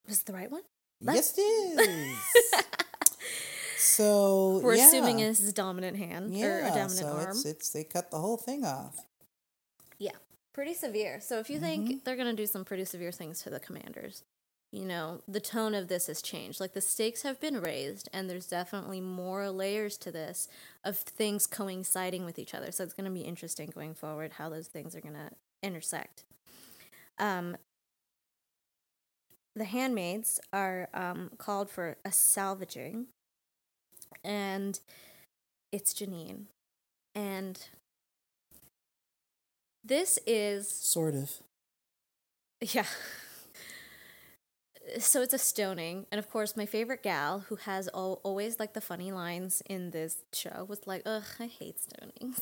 Was 0.07 0.21
it 0.21 0.25
the 0.25 0.33
right 0.33 0.51
one? 0.51 0.61
Yes, 1.01 1.33
it 1.37 1.41
is. 1.41 2.63
so 3.77 4.59
We're 4.63 4.75
yeah. 4.75 4.87
assuming 4.87 5.19
it's 5.19 5.39
his 5.39 5.53
dominant 5.53 5.97
hand 5.97 6.35
or 6.35 6.59
a 6.59 6.67
dominant 6.67 6.91
so 6.91 7.07
arm. 7.07 7.29
it's 7.29 7.45
it's 7.45 7.69
they 7.71 7.83
cut 7.83 8.11
the 8.11 8.17
whole 8.17 8.37
thing 8.37 8.65
off. 8.65 8.95
Yeah, 9.97 10.11
pretty 10.53 10.73
severe. 10.73 11.19
So 11.21 11.39
if 11.39 11.49
you 11.49 11.59
Mm-hmm. 11.59 11.63
think 11.87 12.03
they're 12.03 12.15
going 12.15 12.35
to 12.35 12.41
do 12.41 12.47
some 12.47 12.65
pretty 12.65 12.85
severe 12.85 13.11
things 13.11 13.41
to 13.43 13.49
the 13.49 13.59
commanders, 13.59 14.23
you 14.71 14.85
know, 14.85 15.21
the 15.27 15.39
tone 15.39 15.73
of 15.73 15.87
this 15.87 16.07
has 16.07 16.21
changed. 16.21 16.59
Like 16.59 16.73
the 16.73 16.81
stakes 16.81 17.23
have 17.23 17.39
been 17.39 17.59
raised, 17.61 18.07
and 18.13 18.29
there's 18.29 18.47
definitely 18.47 19.01
more 19.01 19.49
layers 19.49 19.97
to 19.99 20.11
this 20.11 20.47
of 20.83 20.97
things 20.97 21.47
coinciding 21.47 22.25
with 22.25 22.37
each 22.37 22.53
other. 22.53 22.71
So 22.71 22.83
it's 22.83 22.93
going 22.93 23.05
to 23.05 23.11
be 23.11 23.21
interesting 23.21 23.71
going 23.73 23.95
forward 23.95 24.33
how 24.33 24.49
those 24.49 24.67
things 24.67 24.95
are 24.95 25.01
going 25.01 25.15
to 25.15 25.31
intersect. 25.63 26.23
Um, 27.17 27.57
the 29.55 29.65
handmaids 29.65 30.39
are 30.53 30.87
um, 30.93 31.31
called 31.37 31.69
for 31.69 31.97
a 32.05 32.11
salvaging, 32.11 33.07
and 34.23 34.79
it's 35.71 35.93
Janine. 35.93 36.43
And 37.15 37.59
this 39.89 40.17
is 40.25 40.69
Sort 40.69 41.13
of. 41.15 41.29
yeah. 42.61 42.85
So 44.97 45.21
it's 45.21 45.35
a 45.35 45.37
stoning, 45.37 46.07
and 46.11 46.17
of 46.17 46.31
course, 46.31 46.57
my 46.57 46.65
favorite 46.65 47.03
gal, 47.03 47.41
who 47.41 47.57
has 47.57 47.87
al- 47.93 48.21
always 48.23 48.59
like 48.59 48.73
the 48.73 48.81
funny 48.81 49.11
lines 49.11 49.61
in 49.69 49.91
this 49.91 50.23
show, 50.33 50.65
was 50.67 50.87
like, 50.87 51.03
"Ugh, 51.05 51.21
I 51.39 51.45
hate 51.45 51.77
stonings." 51.79 52.39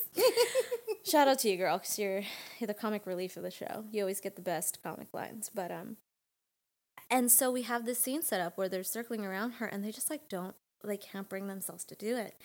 Shout 1.06 1.28
out 1.28 1.40
to 1.40 1.50
you, 1.50 1.58
girl, 1.58 1.78
because 1.78 2.00
you're 2.00 2.22
you're 2.60 2.68
the 2.68 2.74
comic 2.74 3.06
relief 3.06 3.36
of 3.36 3.44
the 3.44 3.52
show. 3.52 3.84
You 3.92 4.02
always 4.04 4.22
get 4.22 4.38
the 4.38 4.42
best 4.42 4.82
comic 4.82 5.08
lines, 5.14 5.50
but 5.54 5.72
um. 5.72 5.98
And 7.10 7.30
so 7.32 7.52
we 7.52 7.64
have 7.64 7.86
this 7.86 8.00
scene 8.00 8.22
set 8.22 8.40
up 8.40 8.58
where 8.58 8.70
they're 8.70 8.84
circling 8.84 9.26
around 9.26 9.54
her, 9.54 9.66
and 9.66 9.84
they 9.84 9.92
just 9.92 10.10
like 10.10 10.30
don't, 10.30 10.56
they 10.86 10.98
can't 10.98 11.28
bring 11.28 11.48
themselves 11.48 11.84
to 11.86 11.96
do 11.96 12.16
it. 12.16 12.36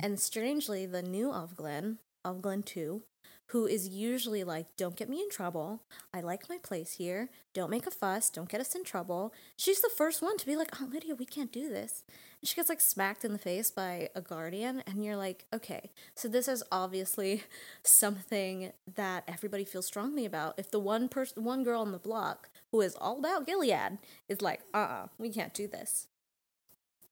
And 0.00 0.18
strangely, 0.18 0.86
the 0.86 1.02
new 1.02 1.28
Ofglen, 1.28 1.96
Ofglen 2.24 2.64
two, 2.64 3.02
who 3.46 3.66
is 3.66 3.88
usually 3.88 4.44
like, 4.44 4.76
"Don't 4.76 4.96
get 4.96 5.08
me 5.08 5.20
in 5.20 5.28
trouble. 5.28 5.82
I 6.12 6.20
like 6.20 6.48
my 6.48 6.58
place 6.58 6.94
here. 6.94 7.30
Don't 7.52 7.70
make 7.70 7.86
a 7.86 7.90
fuss. 7.90 8.30
Don't 8.30 8.48
get 8.48 8.60
us 8.60 8.74
in 8.74 8.84
trouble." 8.84 9.32
She's 9.56 9.80
the 9.80 9.90
first 9.90 10.22
one 10.22 10.38
to 10.38 10.46
be 10.46 10.56
like, 10.56 10.80
"Aunt 10.80 10.92
Lydia, 10.92 11.14
we 11.14 11.26
can't 11.26 11.52
do 11.52 11.68
this." 11.68 12.04
And 12.40 12.48
she 12.48 12.56
gets 12.56 12.68
like 12.68 12.80
smacked 12.80 13.24
in 13.24 13.32
the 13.32 13.38
face 13.38 13.70
by 13.70 14.10
a 14.14 14.20
guardian, 14.20 14.82
and 14.86 15.04
you're 15.04 15.16
like, 15.16 15.46
"Okay, 15.52 15.90
so 16.14 16.28
this 16.28 16.48
is 16.48 16.62
obviously 16.72 17.44
something 17.82 18.72
that 18.94 19.24
everybody 19.28 19.64
feels 19.64 19.86
strongly 19.86 20.24
about." 20.24 20.58
If 20.58 20.70
the 20.70 20.80
one 20.80 21.08
person, 21.08 21.44
one 21.44 21.62
girl 21.62 21.82
on 21.82 21.92
the 21.92 21.98
block 21.98 22.48
who 22.70 22.80
is 22.80 22.96
all 22.96 23.18
about 23.18 23.46
Gilead 23.46 23.98
is 24.28 24.40
like, 24.40 24.60
"Uh, 24.72 24.76
uh 24.78 25.06
we 25.18 25.30
can't 25.30 25.54
do 25.54 25.68
this," 25.68 26.08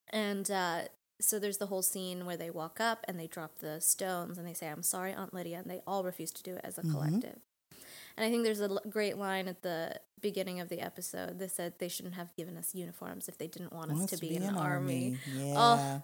and 0.09 0.49
uh, 0.49 0.83
so 1.21 1.39
there's 1.39 1.57
the 1.57 1.67
whole 1.67 1.81
scene 1.81 2.25
where 2.25 2.37
they 2.37 2.49
walk 2.49 2.79
up 2.79 3.05
and 3.07 3.19
they 3.19 3.27
drop 3.27 3.59
the 3.59 3.79
stones 3.79 4.37
and 4.37 4.47
they 4.47 4.53
say, 4.53 4.67
"I'm 4.67 4.83
sorry, 4.83 5.13
Aunt 5.13 5.33
Lydia," 5.33 5.59
and 5.59 5.69
they 5.69 5.81
all 5.87 6.03
refuse 6.03 6.31
to 6.31 6.43
do 6.43 6.55
it 6.55 6.61
as 6.63 6.77
a 6.77 6.81
mm-hmm. 6.81 6.91
collective. 6.91 7.39
And 8.17 8.25
I 8.25 8.29
think 8.29 8.43
there's 8.43 8.61
a 8.61 8.65
l- 8.65 8.81
great 8.89 9.17
line 9.17 9.47
at 9.47 9.61
the 9.61 9.99
beginning 10.19 10.59
of 10.59 10.69
the 10.69 10.81
episode 10.81 11.39
that 11.39 11.51
said 11.51 11.73
they 11.79 11.87
shouldn't 11.87 12.15
have 12.15 12.35
given 12.35 12.57
us 12.57 12.75
uniforms 12.75 13.27
if 13.27 13.37
they 13.37 13.47
didn't 13.47 13.73
want 13.73 13.91
us 13.91 14.05
to 14.07 14.17
be, 14.17 14.35
in 14.35 14.43
an 14.43 14.55
army. 14.55 15.17
Oh, 15.27 15.39
yeah. 15.39 15.53
Oh. 15.57 16.03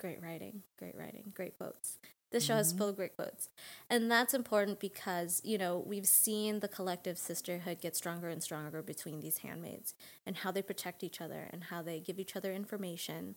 Great 0.00 0.20
writing, 0.22 0.62
great 0.78 0.96
writing, 0.96 1.32
great 1.34 1.56
quotes. 1.56 1.98
This 2.32 2.44
show 2.44 2.56
has 2.56 2.70
mm-hmm. 2.70 2.78
full 2.78 2.88
of 2.88 2.96
great 2.96 3.14
quotes. 3.14 3.50
And 3.90 4.10
that's 4.10 4.32
important 4.32 4.80
because, 4.80 5.40
you 5.44 5.58
know, 5.58 5.84
we've 5.86 6.06
seen 6.06 6.60
the 6.60 6.68
collective 6.68 7.18
sisterhood 7.18 7.80
get 7.80 7.94
stronger 7.94 8.28
and 8.30 8.42
stronger 8.42 8.82
between 8.82 9.20
these 9.20 9.38
handmaids 9.38 9.94
and 10.26 10.38
how 10.38 10.50
they 10.50 10.62
protect 10.62 11.04
each 11.04 11.20
other 11.20 11.48
and 11.52 11.64
how 11.64 11.82
they 11.82 12.00
give 12.00 12.18
each 12.18 12.34
other 12.34 12.52
information 12.52 13.36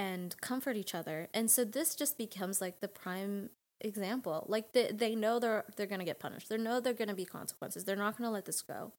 and 0.00 0.40
comfort 0.40 0.76
each 0.76 0.94
other. 0.94 1.28
And 1.34 1.50
so 1.50 1.62
this 1.62 1.94
just 1.94 2.16
becomes 2.16 2.62
like 2.62 2.80
the 2.80 2.88
prime 2.88 3.50
example. 3.82 4.46
Like 4.48 4.72
they, 4.72 4.90
they 4.92 5.14
know 5.14 5.38
they're 5.38 5.64
they're 5.76 5.86
going 5.86 5.98
to 5.98 6.06
get 6.06 6.18
punished. 6.18 6.48
They 6.48 6.56
know 6.56 6.80
they're 6.80 6.94
going 6.94 7.08
to 7.08 7.14
be 7.14 7.26
consequences. 7.26 7.84
They're 7.84 7.96
not 7.96 8.16
going 8.16 8.26
to 8.26 8.32
let 8.32 8.46
this 8.46 8.62
go. 8.62 8.92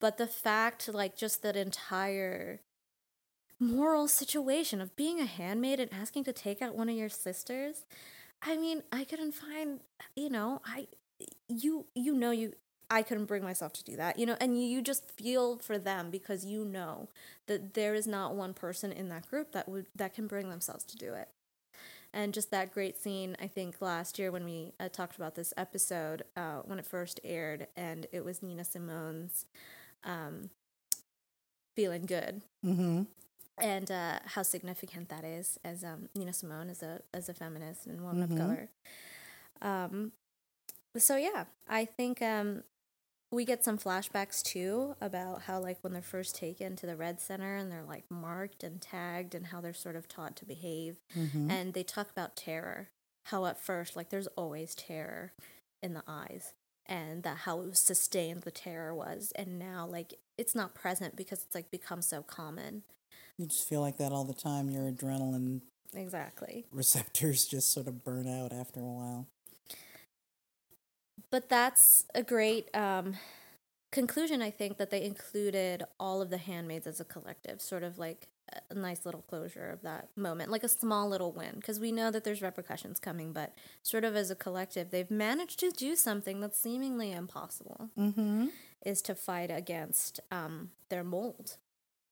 But 0.00 0.16
the 0.16 0.26
fact 0.26 0.88
like 0.88 1.16
just 1.16 1.42
that 1.42 1.54
entire 1.54 2.60
moral 3.58 4.08
situation 4.08 4.80
of 4.80 4.96
being 4.96 5.20
a 5.20 5.26
handmaid 5.26 5.78
and 5.78 5.92
asking 5.92 6.24
to 6.24 6.32
take 6.32 6.62
out 6.62 6.74
one 6.74 6.88
of 6.88 6.96
your 6.96 7.10
sisters 7.10 7.84
i 8.40 8.56
mean 8.56 8.82
i 8.90 9.04
couldn't 9.04 9.32
find 9.32 9.80
you 10.16 10.30
know 10.30 10.62
i 10.64 10.86
you 11.46 11.84
you 11.94 12.14
know 12.14 12.30
you 12.30 12.54
i 12.90 13.02
couldn't 13.02 13.26
bring 13.26 13.42
myself 13.42 13.72
to 13.72 13.84
do 13.84 13.96
that 13.96 14.18
you 14.18 14.26
know 14.26 14.36
and 14.40 14.62
you, 14.62 14.82
just 14.82 15.10
feel 15.10 15.58
for 15.58 15.78
them 15.78 16.10
because 16.10 16.44
you 16.44 16.64
know 16.64 17.08
that 17.46 17.74
there 17.74 17.94
is 17.94 18.06
not 18.06 18.34
one 18.34 18.54
person 18.54 18.92
in 18.92 19.08
that 19.08 19.28
group 19.28 19.52
that 19.52 19.68
would 19.68 19.86
that 19.94 20.14
can 20.14 20.26
bring 20.26 20.48
themselves 20.50 20.84
to 20.84 20.96
do 20.96 21.12
it 21.14 21.28
and 22.12 22.32
just 22.34 22.50
that 22.50 22.72
great 22.72 22.98
scene 22.98 23.36
i 23.40 23.46
think 23.46 23.76
last 23.80 24.18
year 24.18 24.30
when 24.32 24.44
we 24.44 24.72
uh, 24.80 24.88
talked 24.88 25.16
about 25.16 25.34
this 25.34 25.52
episode 25.56 26.22
uh, 26.36 26.58
when 26.64 26.78
it 26.78 26.86
first 26.86 27.20
aired 27.24 27.66
and 27.76 28.06
it 28.12 28.24
was 28.24 28.42
nina 28.42 28.64
simone's 28.64 29.46
um, 30.04 30.50
feeling 31.76 32.06
good 32.06 32.42
Mm-hmm. 32.64 33.02
and 33.58 33.90
uh, 33.90 34.18
how 34.26 34.42
significant 34.42 35.08
that 35.08 35.24
is 35.24 35.58
as 35.64 35.84
um, 35.84 36.08
Nina 36.14 36.32
Simone 36.32 36.70
as 36.70 36.82
a 36.82 37.00
as 37.12 37.28
a 37.28 37.34
feminist 37.34 37.86
and 37.86 38.00
woman 38.02 38.22
Mhm. 38.22 38.32
of 38.32 38.36
color. 38.36 38.68
Um, 39.62 40.12
so 40.96 41.16
yeah, 41.16 41.44
I 41.68 41.84
think 41.84 42.22
um, 42.22 42.62
we 43.30 43.44
get 43.44 43.64
some 43.64 43.78
flashbacks 43.78 44.42
too 44.42 44.96
about 45.00 45.42
how 45.42 45.60
like 45.60 45.78
when 45.82 45.92
they're 45.92 46.02
first 46.02 46.34
taken 46.36 46.74
to 46.76 46.86
the 46.86 46.96
Red 46.96 47.20
Center 47.20 47.56
and 47.56 47.70
they're 47.70 47.84
like 47.84 48.04
marked 48.10 48.62
and 48.64 48.80
tagged 48.80 49.34
and 49.34 49.46
how 49.46 49.60
they're 49.60 49.72
sort 49.72 49.96
of 49.96 50.08
taught 50.08 50.36
to 50.36 50.44
behave, 50.44 50.98
Mm-hmm. 51.16 51.50
and 51.50 51.74
they 51.74 51.82
talk 51.82 52.10
about 52.10 52.36
terror. 52.36 52.88
How 53.26 53.46
at 53.46 53.60
first 53.60 53.94
like 53.96 54.08
there's 54.10 54.26
always 54.28 54.74
terror 54.74 55.32
in 55.82 55.94
the 55.94 56.02
eyes. 56.08 56.54
And 56.86 57.22
that 57.22 57.36
how 57.38 57.70
sustained 57.72 58.42
the 58.42 58.50
terror 58.50 58.92
was, 58.92 59.32
and 59.36 59.58
now 59.60 59.86
like 59.88 60.14
it's 60.36 60.56
not 60.56 60.74
present 60.74 61.14
because 61.14 61.44
it's 61.44 61.54
like 61.54 61.70
become 61.70 62.02
so 62.02 62.22
common. 62.22 62.82
You 63.38 63.46
just 63.46 63.68
feel 63.68 63.80
like 63.80 63.96
that 63.98 64.10
all 64.10 64.24
the 64.24 64.34
time. 64.34 64.68
Your 64.70 64.90
adrenaline 64.90 65.60
Exactly. 65.94 66.66
receptors 66.72 67.46
just 67.46 67.72
sort 67.72 67.86
of 67.86 68.02
burn 68.02 68.26
out 68.26 68.52
after 68.52 68.80
a 68.80 68.84
while. 68.84 69.28
But 71.30 71.48
that's 71.48 72.04
a 72.14 72.22
great 72.22 72.74
um, 72.74 73.14
conclusion 73.90 74.40
i 74.42 74.50
think 74.50 74.76
that 74.78 74.90
they 74.90 75.02
included 75.02 75.82
all 75.98 76.22
of 76.22 76.30
the 76.30 76.38
handmaids 76.38 76.86
as 76.86 77.00
a 77.00 77.04
collective 77.04 77.60
sort 77.60 77.82
of 77.82 77.98
like 77.98 78.28
a 78.70 78.74
nice 78.74 79.04
little 79.06 79.22
closure 79.22 79.70
of 79.70 79.82
that 79.82 80.08
moment 80.16 80.50
like 80.50 80.64
a 80.64 80.68
small 80.68 81.08
little 81.08 81.30
win 81.32 81.54
because 81.56 81.78
we 81.78 81.92
know 81.92 82.10
that 82.10 82.24
there's 82.24 82.42
repercussions 82.42 82.98
coming 82.98 83.32
but 83.32 83.52
sort 83.82 84.04
of 84.04 84.16
as 84.16 84.30
a 84.30 84.34
collective 84.34 84.90
they've 84.90 85.10
managed 85.10 85.58
to 85.60 85.70
do 85.70 85.94
something 85.94 86.40
that's 86.40 86.58
seemingly 86.60 87.12
impossible 87.12 87.90
Mm-hmm. 87.98 88.46
is 88.84 89.02
to 89.02 89.14
fight 89.14 89.50
against 89.50 90.20
um, 90.32 90.70
their 90.88 91.04
mold 91.04 91.56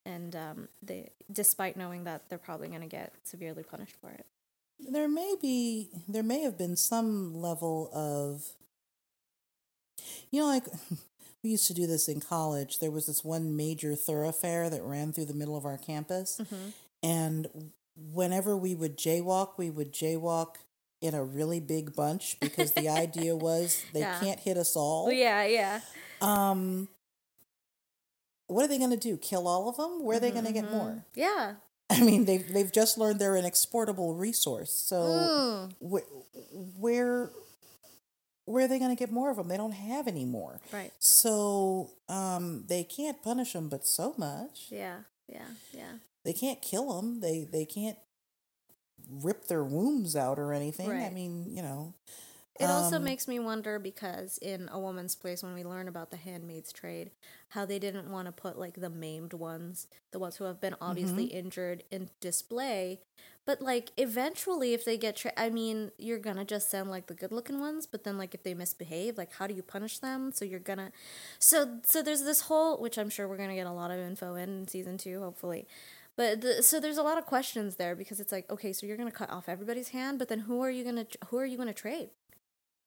and 0.07 0.35
um, 0.37 0.69
they 0.83 1.11
despite 1.33 1.77
knowing 1.77 2.05
that 2.05 2.29
they're 2.29 2.39
probably 2.39 2.69
going 2.69 2.81
to 2.83 2.87
get 2.87 3.13
severely 3.25 3.63
punished 3.65 3.97
for 4.01 4.11
it 4.11 4.25
There 4.79 5.09
may 5.09 5.35
be, 5.41 5.91
there 6.09 6.23
may 6.23 6.43
have 6.43 6.57
been 6.57 6.77
some 6.77 7.35
level 7.35 7.91
of, 7.93 8.55
you 10.31 10.41
know, 10.41 10.47
like 10.47 10.65
we 11.43 11.51
used 11.51 11.67
to 11.69 11.75
do 11.75 11.87
this 11.87 12.09
in 12.09 12.21
college. 12.21 12.79
There 12.79 12.91
was 12.91 13.07
this 13.07 13.25
one 13.25 13.57
major 13.57 13.95
thoroughfare 13.95 14.69
that 14.71 14.83
ran 14.83 15.13
through 15.13 15.27
the 15.27 15.35
middle 15.35 15.57
of 15.57 15.65
our 15.65 15.79
campus, 15.79 16.41
Mhm. 16.41 16.73
and 17.03 17.71
whenever 18.13 18.57
we 18.57 18.75
would 18.75 18.97
jaywalk, 18.97 19.59
we 19.59 19.71
would 19.71 19.93
jaywalk 19.93 20.57
in 21.01 21.15
a 21.15 21.23
really 21.25 21.61
big 21.61 21.95
bunch 21.95 22.39
because 22.41 22.73
the 22.73 22.89
idea 22.89 23.35
was 23.49 23.83
they 23.93 24.01
Yeah. 24.01 24.19
can't 24.21 24.41
hit 24.41 24.57
us 24.57 24.75
all. 24.77 25.11
yeah 25.13 25.45
yeah 25.45 25.81
Um, 26.21 26.89
what 28.49 28.65
are 28.65 28.69
they 28.69 28.79
going 28.79 28.91
to 28.91 28.97
do? 28.97 29.17
Kill 29.17 29.47
all 29.47 29.69
of 29.69 29.77
them? 29.77 30.03
Where 30.03 30.17
are 30.17 30.21
they 30.21 30.31
going 30.31 30.47
to 30.47 30.53
get 30.53 30.65
Mhm. 30.65 30.71
more? 30.73 31.05
yeah 31.15 31.55
I 31.91 32.03
mean, 32.03 32.25
they've 32.27 32.47
they've 32.53 32.71
just 32.73 32.99
learned 32.99 33.19
they're 33.19 33.37
an 33.37 33.45
exportable 33.47 34.15
resource. 34.15 34.73
So 34.73 34.97
Mm, 34.97 35.73
wh- 35.81 36.79
where 36.81 37.31
where 38.49 38.65
are 38.65 38.69
they 38.69 38.79
going 38.79 38.95
to 38.95 38.99
get 38.99 39.13
more 39.13 39.31
of 39.31 39.37
them? 39.37 39.49
They 39.49 39.57
don't 39.57 39.73
have 39.73 40.09
any 40.09 40.25
more. 40.25 40.61
right 40.73 40.91
So 40.99 41.91
um, 42.09 42.65
they 42.69 42.85
can't 42.85 43.23
punish 43.23 43.53
them, 43.53 43.69
but 43.69 43.85
so 43.87 44.15
much. 44.17 44.67
yeah 44.71 44.99
yeah 45.29 45.49
yeah 45.73 45.93
They 46.25 46.33
can't 46.33 46.61
kill 46.63 46.95
them. 46.97 47.21
They 47.21 47.47
they 47.51 47.65
can't 47.65 47.99
rip 49.11 49.47
their 49.47 49.65
wombs 49.65 50.17
out 50.17 50.39
or 50.39 50.53
anything. 50.53 50.89
I 50.91 51.11
mean, 51.11 51.47
you 51.57 51.63
know, 51.63 51.95
It 52.59 52.71
also 52.71 52.97
Um, 52.97 53.05
makes 53.05 53.29
me 53.29 53.39
wonder 53.39 53.79
because 53.79 54.37
in 54.39 54.69
A 54.73 54.79
Woman's 54.81 55.15
Place, 55.15 55.43
when 55.45 55.55
we 55.55 55.63
learn 55.65 55.87
about 55.89 56.11
the 56.11 56.17
handmaid's 56.17 56.73
trade, 56.73 57.13
how 57.51 57.65
they 57.65 57.79
didn't 57.79 58.11
want 58.11 58.27
to 58.27 58.33
put 58.33 58.59
like 58.59 58.75
the 58.81 58.91
maimed 58.91 59.33
ones, 59.33 59.87
the 60.11 60.19
ones 60.19 60.37
who 60.37 60.45
have 60.45 60.61
been 60.61 60.75
obviously 60.81 61.25
injured, 61.27 61.85
in 61.91 62.11
display. 62.21 63.01
But 63.47 63.63
like 63.63 63.93
eventually, 63.97 64.75
if 64.75 64.85
they 64.85 64.99
get, 64.99 65.17
tra- 65.17 65.33
I 65.37 65.51
mean, 65.51 65.93
you're 65.99 66.19
gonna 66.19 66.45
just 66.45 66.69
send 66.71 66.91
like 66.91 67.07
the 67.07 67.15
good 67.15 67.31
looking 67.33 67.61
ones. 67.61 67.87
But 67.87 68.03
then 68.05 68.19
like 68.19 68.35
if 68.35 68.43
they 68.43 68.55
misbehave, 68.55 69.17
like 69.17 69.33
how 69.35 69.47
do 69.47 69.55
you 69.55 69.63
punish 69.63 70.01
them? 70.01 70.33
So 70.33 70.45
you're 70.45 70.59
gonna, 70.61 70.91
so 71.39 71.79
so 71.85 72.03
there's 72.03 72.23
this 72.25 72.43
whole, 72.43 72.79
which 72.81 72.99
I'm 72.99 73.09
sure 73.11 73.29
we're 73.29 73.37
gonna 73.39 73.55
get 73.55 73.67
a 73.69 73.73
lot 73.73 73.91
of 73.93 73.99
info 74.01 74.35
in, 74.35 74.49
in 74.61 74.69
season 74.69 74.99
two, 74.99 75.21
hopefully. 75.21 75.67
But 76.17 76.41
the, 76.41 76.63
so 76.63 76.81
there's 76.81 76.99
a 76.99 77.03
lot 77.05 77.19
of 77.19 77.27
questions 77.27 77.77
there 77.77 77.95
because 77.95 78.19
it's 78.21 78.33
like, 78.33 78.51
okay, 78.51 78.73
so 78.73 78.87
you're 78.87 78.97
gonna 78.97 79.13
cut 79.13 79.31
off 79.31 79.49
everybody's 79.49 79.91
hand, 79.91 80.19
but 80.19 80.29
then 80.29 80.41
who 80.41 80.61
are 80.63 80.71
you 80.71 80.85
gonna 80.85 81.07
who 81.29 81.39
are 81.39 81.47
you 81.47 81.57
gonna 81.57 81.73
trade? 81.73 82.11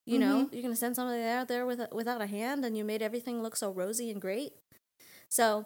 You 0.06 0.20
know, 0.20 0.50
you're 0.52 0.64
gonna 0.64 0.76
send 0.76 0.96
somebody 0.96 1.22
out 1.24 1.48
there 1.48 1.66
with 1.66 1.80
a, 1.80 1.88
without 1.92 2.22
a 2.22 2.26
hand, 2.26 2.66
and 2.66 2.76
you 2.76 2.84
made 2.84 3.02
everything 3.02 3.42
look 3.42 3.56
so 3.56 3.72
rosy 3.72 4.10
and 4.10 4.20
great. 4.20 4.54
So, 5.30 5.66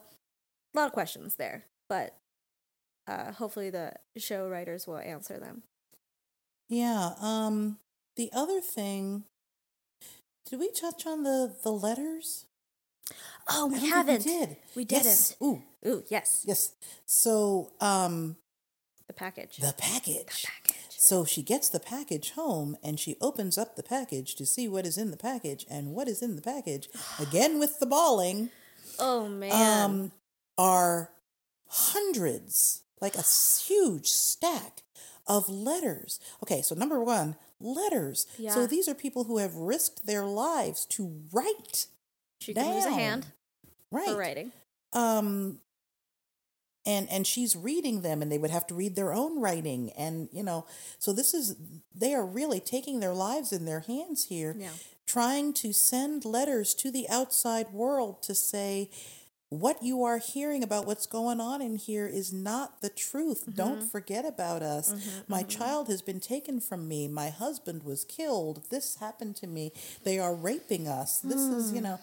a 0.74 0.78
lot 0.78 0.88
of 0.88 0.92
questions 0.92 1.36
there, 1.36 1.66
but 1.90 2.16
uh, 3.08 3.32
hopefully 3.32 3.70
the 3.70 3.94
show 4.18 4.48
writers 4.50 4.86
will 4.88 4.98
answer 4.98 5.40
them. 5.40 5.64
Yeah. 6.70 7.12
Um. 7.22 7.78
The 8.18 8.30
other 8.34 8.62
thing. 8.62 9.24
Did 10.50 10.60
we 10.60 10.70
touch 10.72 11.06
on 11.08 11.24
the 11.24 11.56
the 11.64 11.72
letters? 11.72 12.46
Oh, 13.50 13.68
we 13.68 13.78
I 13.78 13.80
don't 13.80 13.80
think 13.80 13.94
haven't. 13.94 14.26
We 14.26 14.32
did. 14.32 14.58
We 14.76 14.86
Yes. 14.90 15.36
Ooh. 15.42 15.64
Ooh, 15.88 16.04
yes, 16.10 16.44
Yes. 16.48 16.74
So, 17.06 17.72
um, 17.80 18.38
the 19.08 19.14
package. 19.14 19.58
the 19.58 19.74
package. 19.78 20.26
package. 20.46 20.65
So 21.06 21.24
she 21.24 21.44
gets 21.44 21.70
the 21.70 21.80
package 21.80 22.32
home 22.32 22.78
and 22.82 23.00
she 23.00 23.16
opens 23.22 23.60
up 23.60 23.76
the 23.76 23.84
package 23.84 24.34
to 24.38 24.46
see 24.46 24.68
what 24.68 24.88
is 24.88 24.98
in 24.98 25.12
the 25.12 25.18
package. 25.18 25.64
And 25.70 25.94
what 25.94 26.08
is 26.08 26.24
in 26.24 26.36
the 26.36 26.42
package, 26.42 26.90
again 27.20 27.60
with 27.60 27.78
the 27.80 27.86
bawling, 27.86 28.50
Oh 28.98 29.28
man. 29.28 29.52
um, 29.92 30.12
are 30.58 31.12
hundreds, 31.68 32.82
like 33.02 33.14
a 33.16 33.22
huge 33.68 34.08
stack 34.08 34.82
of 35.28 35.48
letters. 35.48 36.20
Okay, 36.44 36.64
so 36.64 36.74
number 36.74 37.00
one, 37.04 37.36
letters. 37.60 38.26
Yeah. 38.40 38.52
So 38.52 38.66
these 38.66 38.88
are 38.88 38.96
people 38.96 39.26
who 39.26 39.38
have 39.38 39.56
risked 39.56 40.08
their 40.08 40.26
lives 40.26 40.86
to 40.88 41.22
write. 41.32 41.86
she 42.40 42.54
can 42.56 42.74
lose 42.74 42.86
a 42.86 42.92
hand 42.92 43.28
Right. 43.92 44.08
for 44.08 44.18
writing. 44.18 44.52
um 44.94 45.60
and 46.86 47.10
and 47.10 47.26
she's 47.26 47.56
reading 47.56 48.02
them 48.02 48.22
and 48.22 48.32
they 48.32 48.38
would 48.38 48.52
have 48.52 48.68
to 48.68 48.76
read 48.76 48.96
their 48.96 49.14
own 49.14 49.40
writing 49.42 49.92
and 49.98 50.30
you 50.32 50.44
know 50.44 50.66
so 51.00 51.12
this 51.14 51.34
is 51.34 51.56
they 51.94 52.14
are 52.14 52.26
really 52.26 52.60
taking 52.60 53.00
their 53.00 53.14
lives 53.14 53.52
in 53.52 53.66
their 53.66 53.82
hands 53.82 54.26
here 54.26 54.56
Yeah. 54.58 54.70
trying 55.06 55.54
to 55.54 55.74
send 55.74 56.26
letters 56.26 56.74
to 56.76 56.92
the 56.92 57.08
outside 57.10 57.72
world 57.72 58.22
to 58.24 58.36
say 58.36 58.90
what 59.50 59.84
you 59.84 60.04
are 60.04 60.18
hearing 60.18 60.64
about 60.64 60.86
what's 60.86 61.06
going 61.06 61.40
on 61.40 61.62
in 61.62 61.76
here 61.76 62.08
is 62.08 62.34
not 62.34 62.82
the 62.82 62.90
truth. 62.90 63.42
Mm-hmm. 63.42 63.52
Don't 63.52 63.84
forget 63.84 64.26
about 64.26 64.64
us. 64.64 64.92
Mm-hmm, 64.92 65.20
My 65.28 65.42
mm-hmm. 65.42 65.50
child 65.50 65.88
has 65.88 66.02
been 66.02 66.20
taken 66.20 66.60
from 66.60 66.88
me. 66.88 67.08
My 67.08 67.30
husband 67.30 67.84
was 67.84 68.04
killed. 68.04 68.64
This 68.70 68.98
happened 68.98 69.36
to 69.38 69.48
me. 69.48 69.72
They 70.04 70.18
are 70.18 70.34
raping 70.34 70.88
us. 70.88 71.20
This 71.20 71.42
is, 71.42 71.72
you 71.72 71.78
hmm. 71.78 71.84
know, 71.84 72.00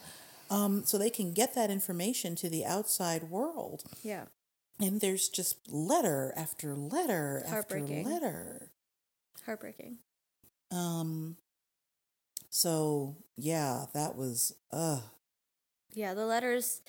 um, 0.51 0.85
so 0.85 0.99
they 0.99 1.11
can 1.11 1.33
get 1.33 1.55
that 1.55 1.71
information 1.71 2.37
to 2.37 2.49
the 2.49 2.65
outside 2.65 3.25
world. 3.25 3.85
Yeah. 4.03 4.27
And 4.81 5.01
there's 5.01 5.29
just 5.29 5.59
letter 5.71 6.33
after 6.37 6.75
letter 6.75 7.43
after 7.47 7.81
letter. 7.81 8.73
Heartbreaking. 9.47 9.99
Um, 10.71 11.37
so 12.51 13.17
yeah, 13.37 13.87
that 13.95 14.17
was 14.17 14.55
uh 14.73 15.01
Yeah, 15.95 16.15
the 16.15 16.27
letters. 16.27 16.81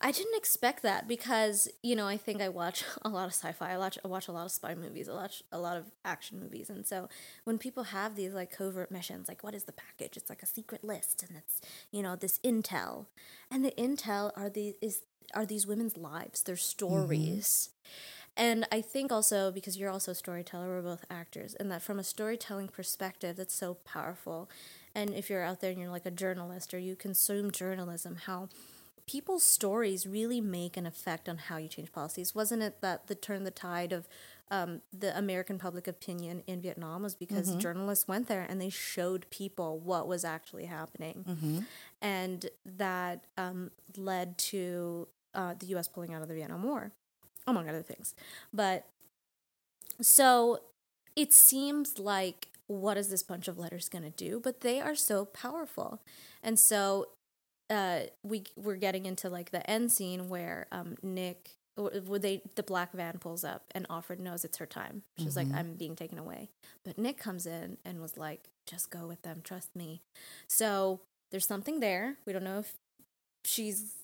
I 0.00 0.10
didn't 0.10 0.36
expect 0.36 0.82
that 0.82 1.08
because 1.08 1.68
you 1.82 1.96
know 1.96 2.06
I 2.06 2.16
think 2.16 2.40
I 2.40 2.48
watch 2.48 2.84
a 3.02 3.08
lot 3.08 3.26
of 3.26 3.32
sci-fi. 3.32 3.72
I 3.72 3.78
watch 3.78 3.98
I 4.04 4.08
watch 4.08 4.28
a 4.28 4.32
lot 4.32 4.44
of 4.44 4.52
spy 4.52 4.74
movies. 4.74 5.08
I 5.08 5.14
watch 5.14 5.42
a 5.50 5.58
lot 5.58 5.76
of 5.76 5.86
action 6.04 6.38
movies, 6.40 6.70
and 6.70 6.86
so 6.86 7.08
when 7.44 7.58
people 7.58 7.84
have 7.84 8.16
these 8.16 8.34
like 8.34 8.50
covert 8.56 8.90
missions, 8.90 9.28
like 9.28 9.42
what 9.42 9.54
is 9.54 9.64
the 9.64 9.72
package? 9.72 10.16
It's 10.16 10.30
like 10.30 10.42
a 10.42 10.46
secret 10.46 10.84
list, 10.84 11.24
and 11.26 11.36
it's 11.36 11.60
you 11.90 12.02
know 12.02 12.16
this 12.16 12.38
intel, 12.44 13.06
and 13.50 13.64
the 13.64 13.72
intel 13.72 14.32
are 14.36 14.50
these 14.50 14.74
is 14.80 15.02
are 15.34 15.46
these 15.46 15.66
women's 15.66 15.96
lives, 15.96 16.42
their 16.42 16.56
mm-hmm. 16.56 16.60
stories. 16.60 17.70
And 18.38 18.66
I 18.70 18.82
think 18.82 19.10
also 19.10 19.50
because 19.50 19.78
you're 19.78 19.90
also 19.90 20.12
a 20.12 20.14
storyteller, 20.14 20.68
we're 20.68 20.82
both 20.82 21.06
actors, 21.08 21.54
and 21.54 21.70
that 21.70 21.80
from 21.80 21.98
a 21.98 22.04
storytelling 22.04 22.68
perspective, 22.68 23.36
that's 23.36 23.54
so 23.54 23.74
powerful. 23.84 24.50
And 24.94 25.14
if 25.14 25.30
you're 25.30 25.42
out 25.42 25.60
there 25.60 25.70
and 25.70 25.80
you're 25.80 25.90
like 25.90 26.06
a 26.06 26.10
journalist 26.10 26.74
or 26.74 26.78
you 26.78 26.96
consume 26.96 27.50
journalism, 27.50 28.16
how 28.26 28.48
people's 29.06 29.42
stories 29.42 30.06
really 30.06 30.40
make 30.40 30.76
an 30.76 30.86
effect 30.86 31.28
on 31.28 31.38
how 31.38 31.56
you 31.58 31.68
change 31.68 31.92
policies. 31.92 32.34
Wasn't 32.34 32.62
it 32.62 32.80
that 32.80 33.06
the 33.06 33.14
turn 33.14 33.44
the 33.44 33.50
tide 33.50 33.92
of 33.92 34.08
um, 34.50 34.80
the 34.96 35.16
American 35.18 35.58
public 35.58 35.88
opinion 35.88 36.42
in 36.46 36.60
Vietnam 36.60 37.02
was 37.02 37.14
because 37.16 37.54
journalists 37.56 38.06
went 38.06 38.28
there 38.28 38.46
and 38.48 38.60
they 38.60 38.70
showed 38.70 39.26
people 39.30 39.78
what 39.80 40.06
was 40.06 40.24
actually 40.24 40.66
happening, 40.66 41.24
and 42.00 42.46
that 42.64 43.24
um, 43.36 43.70
led 43.96 44.38
to 44.38 45.08
uh, 45.34 45.54
the 45.58 45.66
U.S. 45.66 45.88
pulling 45.88 46.14
out 46.14 46.22
of 46.22 46.28
the 46.28 46.34
Vietnam 46.34 46.62
War, 46.62 46.92
among 47.46 47.68
other 47.68 47.82
things. 47.82 48.14
But 48.52 48.86
so 50.00 50.60
it 51.16 51.32
seems 51.32 51.98
like 51.98 52.48
what 52.68 52.96
is 52.96 53.08
this 53.08 53.22
bunch 53.22 53.48
of 53.48 53.58
letters 53.58 53.88
going 53.88 54.04
to 54.04 54.10
do? 54.10 54.40
But 54.42 54.60
they 54.60 54.80
are 54.80 54.94
so 54.94 55.24
powerful, 55.24 56.00
and 56.42 56.56
so 56.58 57.06
uh, 57.70 58.00
we 58.22 58.44
we're 58.56 58.76
getting 58.76 59.06
into 59.06 59.28
like 59.28 59.50
the 59.50 59.68
end 59.68 59.90
scene 59.92 60.28
where 60.28 60.66
um, 60.72 60.96
Nick, 61.02 61.50
where 61.76 62.18
they 62.18 62.42
the 62.54 62.62
black 62.62 62.92
van 62.92 63.18
pulls 63.18 63.44
up 63.44 63.64
and 63.72 63.86
Offred 63.88 64.18
knows 64.20 64.44
it's 64.44 64.58
her 64.58 64.66
time. 64.66 65.02
She's 65.18 65.36
like, 65.36 65.48
I'm 65.52 65.74
being 65.74 65.96
taken 65.96 66.18
away, 66.18 66.50
but 66.84 66.96
Nick 66.98 67.18
comes 67.18 67.46
in 67.46 67.78
and 67.84 68.00
was 68.00 68.16
like, 68.16 68.48
just 68.66 68.90
go 68.90 69.06
with 69.06 69.22
them, 69.22 69.40
trust 69.42 69.74
me. 69.76 70.00
So 70.48 71.00
there's 71.30 71.46
something 71.46 71.80
there. 71.80 72.16
We 72.24 72.32
don't 72.32 72.44
know 72.44 72.60
if 72.60 72.74
she's 73.44 73.94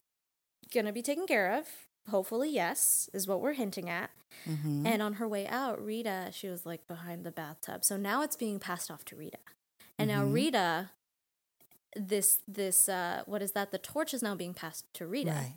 gonna 0.75 0.93
be 0.93 1.03
taken 1.03 1.27
care 1.27 1.53
of. 1.53 1.67
Hopefully, 2.11 2.51
yes, 2.51 3.09
is 3.15 3.29
what 3.29 3.41
we're 3.41 3.53
hinting 3.53 3.89
at. 3.89 4.11
mhm. 4.45 4.85
And 4.85 5.01
on 5.01 5.15
her 5.15 5.29
way 5.29 5.47
out, 5.47 5.81
Rita, 5.85 6.31
she 6.33 6.49
was 6.49 6.67
like 6.67 6.89
behind 6.89 7.23
the 7.25 7.31
bathtub. 7.31 7.85
So 7.85 7.97
now 7.97 8.23
it's 8.23 8.35
being 8.35 8.59
passed 8.59 8.91
off 8.91 9.05
to 9.07 9.17
Rita. 9.17 9.39
And 9.99 10.09
now 10.09 10.25
Mhm. 10.25 10.33
Rita, 10.33 10.91
this 11.97 12.39
this 12.49 12.89
uh 12.89 13.23
what 13.27 13.43
is 13.43 13.53
that? 13.53 13.71
The 13.71 13.79
torch 13.79 14.15
is 14.15 14.23
now 14.23 14.35
being 14.35 14.55
passed 14.55 14.93
to 14.95 15.07
Rita. 15.07 15.31
Right. 15.31 15.55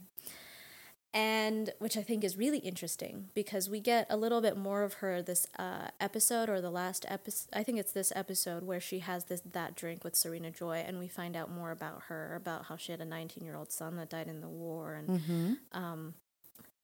And 1.13 1.69
which 1.79 1.95
I 1.95 2.01
think 2.03 2.25
is 2.25 2.35
really 2.35 2.57
interesting 2.57 3.29
because 3.33 3.69
we 3.69 3.79
get 3.79 4.05
a 4.09 4.17
little 4.17 4.41
bit 4.41 4.57
more 4.57 4.83
of 4.83 4.95
her 4.95 5.21
this 5.21 5.47
uh, 5.57 5.87
episode 6.01 6.49
or 6.49 6.59
the 6.59 6.69
last 6.69 7.05
episode. 7.07 7.47
I 7.53 7.63
think 7.63 7.79
it's 7.79 7.93
this 7.93 8.11
episode 8.13 8.63
where 8.63 8.81
she 8.81 8.99
has 8.99 9.23
this 9.25 9.41
that 9.53 9.75
drink 9.77 10.03
with 10.03 10.13
Serena 10.17 10.51
Joy, 10.51 10.83
and 10.85 10.99
we 10.99 11.07
find 11.07 11.37
out 11.37 11.49
more 11.49 11.71
about 11.71 12.03
her, 12.09 12.35
about 12.35 12.65
how 12.65 12.75
she 12.75 12.91
had 12.91 12.99
a 12.99 13.05
19 13.05 13.45
year 13.45 13.55
old 13.55 13.71
son 13.71 13.95
that 13.95 14.09
died 14.09 14.27
in 14.27 14.41
the 14.41 14.49
war, 14.49 14.93
and 14.95 15.07
Mm-hmm. 15.07 15.53
um, 15.71 16.15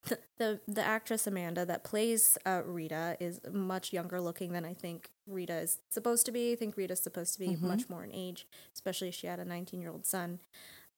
the, 0.07 0.17
the 0.37 0.59
the 0.65 0.81
actress 0.83 1.27
Amanda 1.27 1.65
that 1.65 1.83
plays 1.83 2.37
uh, 2.45 2.61
Rita 2.65 3.17
is 3.19 3.41
much 3.51 3.91
younger 3.91 4.21
looking 4.21 4.53
than 4.53 4.63
I 4.63 4.73
think 4.73 5.10
Rita 5.31 5.57
is 5.57 5.79
supposed 5.89 6.25
to 6.25 6.31
be. 6.31 6.51
I 6.51 6.55
think 6.55 6.77
Rita's 6.77 7.01
supposed 7.01 7.33
to 7.33 7.39
be 7.39 7.55
much 7.55 7.89
more 7.89 8.03
in 8.03 8.11
age, 8.13 8.47
especially 8.73 9.09
if 9.09 9.15
she 9.15 9.27
had 9.27 9.39
a 9.39 9.45
19 9.45 9.81
year 9.81 9.91
old 9.91 10.05
son. 10.05 10.39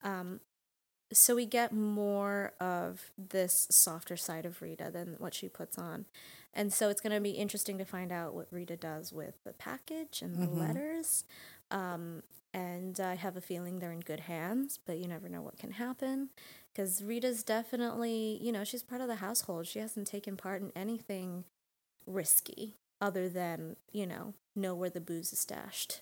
Um, 0.02 0.40
so 1.12 1.34
we 1.34 1.46
get 1.46 1.72
more 1.72 2.52
of 2.60 3.12
this 3.16 3.66
softer 3.70 4.16
side 4.16 4.44
of 4.46 4.60
Rita 4.62 4.90
than 4.92 5.16
what 5.18 5.34
she 5.34 5.48
puts 5.48 5.78
on. 5.78 6.06
And 6.52 6.72
so 6.72 6.88
it's 6.88 7.00
going 7.00 7.14
to 7.14 7.20
be 7.20 7.30
interesting 7.30 7.78
to 7.78 7.84
find 7.84 8.12
out 8.12 8.34
what 8.34 8.46
Rita 8.50 8.76
does 8.76 9.12
with 9.12 9.34
the 9.44 9.52
package 9.52 10.22
and 10.22 10.36
the 10.36 10.48
letters. 10.48 11.24
Um, 11.70 12.22
and 12.52 12.98
I 13.00 13.16
have 13.16 13.36
a 13.36 13.40
feeling 13.40 13.78
they're 13.78 13.92
in 13.92 14.00
good 14.00 14.20
hands, 14.20 14.78
but 14.84 14.98
you 14.98 15.08
never 15.08 15.28
know 15.28 15.42
what 15.42 15.58
can 15.58 15.72
happen. 15.72 16.30
Because 16.72 17.02
Rita's 17.02 17.42
definitely, 17.42 18.38
you 18.40 18.52
know, 18.52 18.62
she's 18.64 18.82
part 18.82 19.00
of 19.00 19.08
the 19.08 19.16
household. 19.16 19.66
She 19.66 19.80
hasn't 19.80 20.06
taken 20.06 20.36
part 20.36 20.62
in 20.62 20.70
anything 20.76 21.44
risky 22.06 22.76
other 23.04 23.28
than, 23.28 23.76
you 23.92 24.06
know, 24.06 24.34
know 24.56 24.74
where 24.74 24.90
the 24.90 25.00
booze 25.00 25.32
is 25.32 25.40
stashed. 25.40 26.00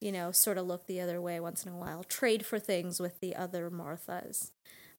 You 0.00 0.12
know, 0.12 0.32
sort 0.32 0.58
of 0.58 0.66
look 0.66 0.86
the 0.86 1.00
other 1.00 1.20
way 1.20 1.38
once 1.40 1.64
in 1.64 1.72
a 1.72 1.76
while, 1.76 2.02
trade 2.04 2.44
for 2.44 2.58
things 2.58 2.98
with 3.00 3.20
the 3.20 3.36
other 3.36 3.70
Marthas. 3.70 4.50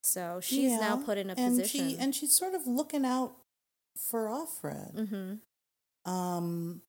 So 0.01 0.39
she's 0.41 0.71
now 0.79 0.97
put 0.97 1.17
in 1.17 1.29
a 1.29 1.35
and 1.37 1.57
position. 1.57 1.89
She, 1.89 1.97
and 1.97 2.15
she's 2.15 2.35
sort 2.35 2.53
of 2.53 2.65
looking 2.65 3.05
out 3.05 3.33
for 4.09 4.27
Offred. 4.27 4.95
mm-hmm. 4.95 6.11
Um, 6.11 6.81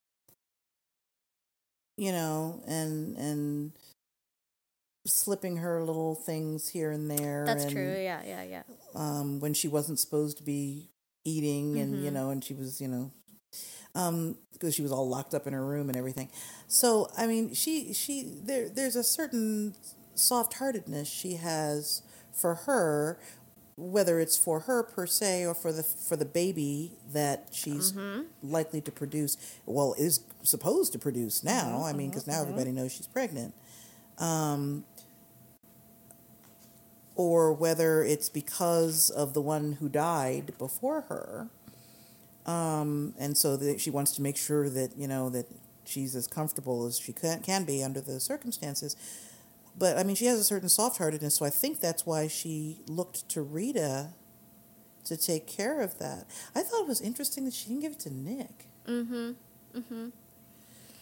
you 1.96 2.10
know, 2.12 2.62
and 2.66 3.16
and 3.16 3.72
slipping 5.06 5.58
her 5.58 5.82
little 5.82 6.14
things 6.14 6.68
here 6.68 6.90
and 6.90 7.10
there. 7.10 7.44
That's 7.46 7.64
and, 7.64 7.72
true. 7.72 7.94
Yeah, 7.94 8.22
yeah, 8.26 8.42
yeah. 8.42 8.62
Um, 8.94 9.38
when 9.40 9.54
she 9.54 9.68
wasn't 9.68 9.98
supposed 10.00 10.38
to 10.38 10.42
be 10.42 10.90
eating, 11.24 11.78
and 11.78 12.02
you 12.02 12.10
Mhm. 12.10 12.14
know, 12.14 12.30
and 12.30 12.42
she 12.42 12.54
was, 12.54 12.80
you 12.80 12.88
know, 12.88 13.12
um, 13.94 14.36
because 14.52 14.74
she 14.74 14.82
was 14.82 14.92
all 14.92 15.08
locked 15.08 15.34
up 15.34 15.46
in 15.46 15.52
her 15.52 15.64
room 15.64 15.88
and 15.88 15.96
everything. 15.96 16.28
So 16.68 17.10
I 17.16 17.26
mean, 17.26 17.54
she 17.54 17.92
she 17.92 18.22
there 18.44 18.68
there's 18.68 18.96
a 18.96 19.04
certain 19.04 19.74
soft 20.14 20.54
heartedness 20.54 21.08
she 21.08 21.34
has 21.36 22.02
for 22.32 22.54
her, 22.54 23.18
whether 23.76 24.20
it's 24.20 24.36
for 24.36 24.60
her 24.60 24.82
per 24.82 25.06
se 25.06 25.46
or 25.46 25.54
for 25.54 25.72
the 25.72 25.82
for 25.82 26.16
the 26.16 26.24
baby 26.24 26.92
that 27.12 27.48
she's 27.52 27.92
likely 28.42 28.80
to 28.80 28.92
produce. 28.92 29.36
Well, 29.66 29.94
is 29.98 30.20
supposed 30.42 30.92
to 30.92 30.98
produce 30.98 31.42
now. 31.44 31.82
I 31.84 31.92
mean, 31.92 32.10
because 32.10 32.26
now 32.26 32.40
everybody 32.42 32.72
knows 32.72 32.92
she's 32.92 33.06
pregnant. 33.06 33.54
Um, 34.18 34.84
or 37.16 37.52
whether 37.52 38.02
it's 38.02 38.28
because 38.28 39.10
of 39.10 39.34
the 39.34 39.40
one 39.40 39.72
who 39.74 39.88
died 39.88 40.52
before 40.58 41.02
her. 41.02 41.48
Um, 42.46 43.14
and 43.18 43.36
so 43.36 43.58
she 43.78 43.90
wants 43.90 44.12
to 44.12 44.22
make 44.22 44.36
sure 44.36 44.68
that, 44.68 44.96
you 44.96 45.08
know, 45.08 45.30
that 45.30 45.46
she's 45.84 46.14
as 46.14 46.26
comfortable 46.26 46.86
as 46.86 46.98
she 46.98 47.12
can, 47.12 47.40
can 47.40 47.64
be 47.64 47.82
under 47.82 48.00
the 48.00 48.20
circumstances. 48.20 48.96
But 49.76 49.98
I 49.98 50.04
mean, 50.04 50.14
she 50.14 50.26
has 50.26 50.38
a 50.38 50.44
certain 50.44 50.68
soft 50.68 50.98
heartedness, 50.98 51.34
so 51.34 51.44
I 51.44 51.50
think 51.50 51.80
that's 51.80 52.06
why 52.06 52.28
she 52.28 52.80
looked 52.86 53.28
to 53.30 53.42
Rita 53.42 54.10
to 55.04 55.16
take 55.16 55.46
care 55.46 55.80
of 55.80 55.98
that. 55.98 56.26
I 56.54 56.62
thought 56.62 56.82
it 56.82 56.88
was 56.88 57.00
interesting 57.00 57.44
that 57.44 57.54
she 57.54 57.68
didn't 57.68 57.82
give 57.82 57.92
it 57.92 58.00
to 58.00 58.14
Nick. 58.14 58.66
Mm-hmm. 58.86 59.32
Mm-hmm. 59.76 60.08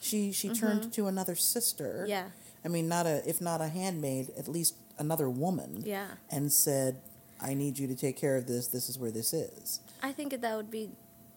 She 0.01 0.33
she 0.33 0.49
turned 0.49 0.93
to 0.95 1.07
another 1.07 1.35
sister. 1.37 2.05
Yeah. 2.09 2.25
I 2.65 2.69
mean, 2.69 2.89
not 2.89 3.07
a 3.07 3.29
if 3.29 3.41
not 3.41 3.61
a 3.61 3.69
handmaid, 3.69 4.31
at 4.37 4.49
least 4.49 4.75
another 4.99 5.29
woman. 5.31 5.83
Yeah. 5.85 6.07
And 6.31 6.53
said, 6.53 7.01
"I 7.41 7.55
need 7.55 7.79
you 7.79 7.87
to 7.87 7.95
take 7.95 8.17
care 8.17 8.37
of 8.37 8.47
this. 8.47 8.69
This 8.69 8.89
is 8.89 8.99
where 8.99 9.13
this 9.13 9.33
is." 9.33 9.81
I 10.03 10.13
think 10.13 10.41
that 10.41 10.57
would 10.57 10.71
be, 10.71 10.91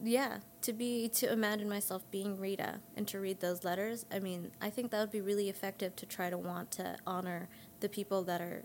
yeah, 0.04 0.40
to 0.62 0.74
be 0.74 1.10
to 1.10 1.32
imagine 1.32 1.70
myself 1.70 2.04
being 2.12 2.40
Rita 2.40 2.80
and 2.96 3.08
to 3.08 3.20
read 3.20 3.40
those 3.40 3.64
letters. 3.64 4.06
I 4.12 4.20
mean, 4.20 4.52
I 4.62 4.70
think 4.70 4.92
that 4.92 5.00
would 5.00 5.12
be 5.12 5.22
really 5.22 5.50
effective 5.50 5.96
to 5.98 6.06
try 6.06 6.30
to 6.30 6.38
want 6.38 6.72
to 6.72 6.98
honor 7.08 7.48
the 7.80 7.90
people 7.90 8.24
that 8.24 8.42
are 8.42 8.64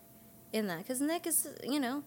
in 0.53 0.67
that. 0.67 0.79
Because 0.79 1.01
Nick 1.01 1.27
is, 1.27 1.49
you 1.63 1.79
know, 1.79 2.03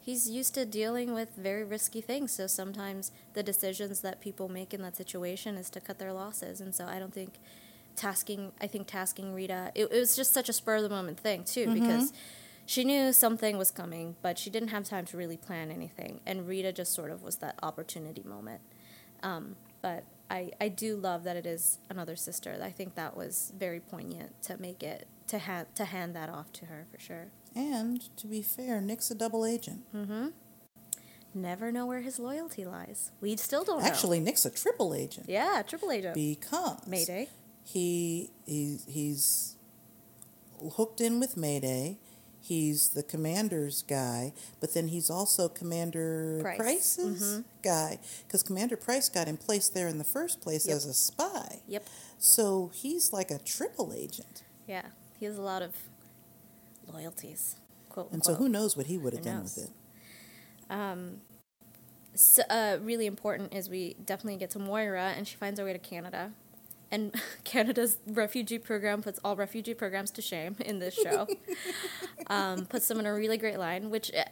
he's 0.00 0.28
used 0.28 0.54
to 0.54 0.64
dealing 0.64 1.14
with 1.14 1.34
very 1.36 1.64
risky 1.64 2.00
things. 2.00 2.32
So 2.32 2.46
sometimes 2.46 3.12
the 3.32 3.42
decisions 3.42 4.00
that 4.02 4.20
people 4.20 4.48
make 4.48 4.74
in 4.74 4.82
that 4.82 4.96
situation 4.96 5.56
is 5.56 5.70
to 5.70 5.80
cut 5.80 5.98
their 5.98 6.12
losses. 6.12 6.60
And 6.60 6.74
so 6.74 6.86
I 6.86 6.98
don't 6.98 7.14
think 7.14 7.34
tasking, 7.96 8.52
I 8.60 8.66
think 8.66 8.86
tasking 8.86 9.34
Rita, 9.34 9.72
it, 9.74 9.86
it 9.90 9.98
was 9.98 10.14
just 10.14 10.32
such 10.32 10.48
a 10.48 10.52
spur 10.52 10.76
of 10.76 10.82
the 10.82 10.88
moment 10.88 11.18
thing 11.18 11.44
too, 11.44 11.66
mm-hmm. 11.66 11.80
because 11.80 12.12
she 12.66 12.84
knew 12.84 13.12
something 13.12 13.56
was 13.56 13.70
coming, 13.70 14.16
but 14.22 14.38
she 14.38 14.50
didn't 14.50 14.68
have 14.68 14.84
time 14.84 15.04
to 15.06 15.16
really 15.16 15.36
plan 15.36 15.70
anything. 15.70 16.20
And 16.26 16.46
Rita 16.48 16.72
just 16.72 16.92
sort 16.92 17.10
of 17.10 17.22
was 17.22 17.36
that 17.36 17.58
opportunity 17.62 18.22
moment. 18.24 18.60
Um, 19.22 19.56
but 19.80 20.04
I, 20.30 20.50
I 20.60 20.68
do 20.68 20.96
love 20.96 21.24
that 21.24 21.36
it 21.36 21.46
is 21.46 21.78
another 21.88 22.16
sister. 22.16 22.58
I 22.60 22.70
think 22.70 22.96
that 22.96 23.16
was 23.16 23.52
very 23.56 23.80
poignant 23.80 24.42
to 24.42 24.60
make 24.60 24.82
it 24.82 25.06
to 25.28 25.38
hand 25.38 25.68
to 25.74 25.84
hand 25.84 26.14
that 26.14 26.28
off 26.28 26.52
to 26.54 26.66
her 26.66 26.86
for 26.92 26.98
sure. 26.98 27.28
And 27.54 28.16
to 28.16 28.26
be 28.26 28.42
fair, 28.42 28.80
Nick's 28.80 29.10
a 29.10 29.14
double 29.14 29.46
agent. 29.46 29.84
Mm-hmm. 29.94 30.28
Never 31.34 31.70
know 31.70 31.86
where 31.86 32.00
his 32.00 32.18
loyalty 32.18 32.64
lies. 32.64 33.12
We 33.20 33.36
still 33.36 33.62
don't 33.62 33.80
know. 33.80 33.86
Actually, 33.86 34.20
Nick's 34.20 34.44
a 34.44 34.50
triple 34.50 34.94
agent 34.94 35.28
yeah, 35.28 35.62
triple 35.66 35.90
agent. 35.90 36.14
because 36.14 36.86
Mayday. 36.86 37.28
he 37.62 38.30
he 38.44 38.78
he's 38.88 39.56
hooked 40.76 41.00
in 41.00 41.20
with 41.20 41.36
Mayday. 41.36 41.98
He's 42.46 42.90
the 42.90 43.02
commander's 43.02 43.82
guy, 43.82 44.32
but 44.60 44.72
then 44.72 44.88
he's 44.88 45.10
also 45.10 45.48
Commander 45.48 46.38
Pryce. 46.42 46.56
Pryce's 46.58 47.42
guy 47.62 47.98
because 48.26 48.44
Commander 48.44 48.76
Pryce 48.76 49.08
got 49.08 49.26
him 49.26 49.36
placed 49.36 49.74
there 49.74 49.88
in 49.88 49.98
the 49.98 50.04
first 50.04 50.40
place 50.40 50.66
Yep. 50.68 50.76
as 50.76 50.84
a 50.86 50.94
spy. 50.94 51.60
Yep. 51.66 51.88
So 52.18 52.70
he's 52.72 53.12
like 53.12 53.32
a 53.32 53.38
triple 53.38 53.92
agent. 53.96 54.44
Yeah. 54.68 54.82
He 55.18 55.26
has 55.26 55.36
a 55.38 55.42
lot 55.42 55.62
of 55.62 55.74
loyalties. 56.92 57.56
Quote. 57.88 58.12
And 58.12 58.24
so 58.24 58.34
who 58.34 58.48
knows 58.48 58.76
what 58.76 58.86
he 58.86 58.96
would 58.96 59.12
have 59.12 59.22
done 59.24 59.38
knows? 59.40 59.56
with 59.56 59.64
it. 59.66 60.72
Um, 60.72 61.20
so, 62.14 62.42
uh, 62.48 62.78
really 62.80 63.06
important 63.06 63.54
is 63.54 63.68
we 63.68 63.94
definitely 64.04 64.36
get 64.38 64.50
to 64.50 64.58
Moira, 64.58 65.12
and 65.16 65.26
she 65.26 65.36
finds 65.36 65.58
her 65.58 65.66
way 65.66 65.72
to 65.72 65.78
Canada. 65.78 66.32
And 66.90 67.14
Canada's 67.44 67.98
refugee 68.06 68.58
program 68.58 69.02
puts 69.02 69.18
all 69.24 69.36
refugee 69.36 69.74
programs 69.74 70.10
to 70.12 70.22
shame 70.22 70.56
in 70.60 70.78
this 70.78 70.94
show. 70.94 71.26
um, 72.28 72.66
puts 72.66 72.88
them 72.88 72.98
in 72.98 73.06
a 73.06 73.14
really 73.14 73.38
great 73.38 73.58
line, 73.58 73.90
which 73.90 74.10
uh, 74.14 74.24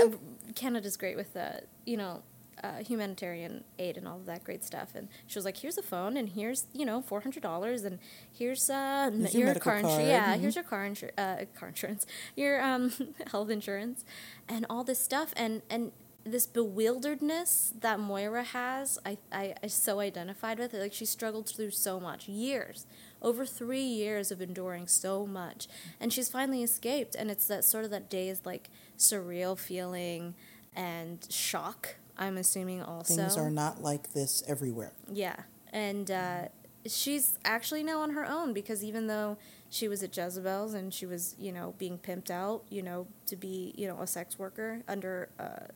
uh, 0.00 0.08
Canada's 0.54 0.96
great 0.96 1.16
with, 1.16 1.36
uh, 1.36 1.60
you 1.86 1.96
know, 1.96 2.22
uh, 2.62 2.82
humanitarian 2.84 3.64
aid 3.78 3.96
and 3.96 4.06
all 4.06 4.16
of 4.16 4.26
that 4.26 4.44
great 4.44 4.64
stuff. 4.64 4.90
And 4.94 5.08
she 5.26 5.38
was 5.38 5.44
like, 5.44 5.56
"Here's 5.56 5.78
a 5.78 5.82
phone, 5.82 6.16
and 6.16 6.28
here's 6.28 6.66
you 6.72 6.84
know 6.84 7.00
four 7.00 7.20
hundred 7.20 7.42
dollars, 7.42 7.84
and 7.84 7.98
here's 8.30 8.68
uh 8.68 9.10
Here's 9.12 9.34
your 9.34 9.46
your 9.46 9.54
car 9.54 9.76
insurance. 9.78 10.06
Yeah, 10.06 10.36
mhm. 10.36 10.40
here's 10.40 10.54
your 10.56 10.64
car 10.64 10.84
insurance, 10.84 11.18
uh, 11.18 11.44
car 11.58 11.68
insurance, 11.70 12.06
your 12.36 12.62
um 12.62 12.92
health 13.30 13.50
insurance, 13.50 14.04
and 14.48 14.66
all 14.68 14.84
this 14.84 15.00
stuff, 15.00 15.32
and 15.36 15.62
and 15.70 15.92
this 16.24 16.46
bewilderedness 16.46 17.80
that 17.80 17.98
Moira 17.98 18.42
has, 18.44 18.98
I, 19.06 19.18
I 19.32 19.54
I 19.62 19.66
so 19.68 20.00
identified 20.00 20.58
with 20.58 20.74
it. 20.74 20.80
Like 20.80 20.92
she 20.92 21.04
struggled 21.06 21.48
through 21.48 21.70
so 21.70 21.98
much, 22.00 22.28
years, 22.28 22.86
over 23.22 23.46
three 23.46 23.82
years 23.82 24.30
of 24.30 24.40
enduring 24.40 24.86
so 24.86 25.26
much, 25.26 25.66
and 26.00 26.12
she's 26.12 26.28
finally 26.28 26.62
escaped. 26.62 27.14
And 27.14 27.30
it's 27.30 27.46
that 27.46 27.64
sort 27.64 27.84
of 27.84 27.90
that 27.90 28.10
dazed, 28.10 28.44
like 28.46 28.70
surreal 28.98 29.58
feeling 29.58 30.34
and 30.76 31.26
shock. 31.30 31.96
I'm 32.18 32.36
assuming 32.36 32.82
also 32.82 33.14
Things 33.16 33.36
are 33.38 33.50
not 33.50 33.82
like 33.82 34.12
this 34.12 34.42
everywhere. 34.46 34.92
yeah, 35.10 35.36
and 35.72 36.10
uh, 36.10 36.48
she's 36.86 37.38
actually 37.44 37.82
now 37.82 38.00
on 38.02 38.10
her 38.10 38.26
own 38.26 38.52
because 38.52 38.84
even 38.84 39.06
though 39.06 39.38
she 39.70 39.88
was 39.88 40.02
at 40.02 40.14
Jezebel's 40.14 40.74
and 40.74 40.92
she 40.92 41.06
was, 41.06 41.34
you 41.38 41.50
know, 41.52 41.74
being 41.78 41.96
pimped 41.98 42.30
out, 42.30 42.64
you 42.68 42.82
know, 42.82 43.06
to 43.26 43.36
be, 43.36 43.72
you 43.76 43.86
know, 43.88 44.00
a 44.00 44.06
sex 44.06 44.38
worker 44.38 44.82
under 44.88 45.28
uh, 45.38 45.66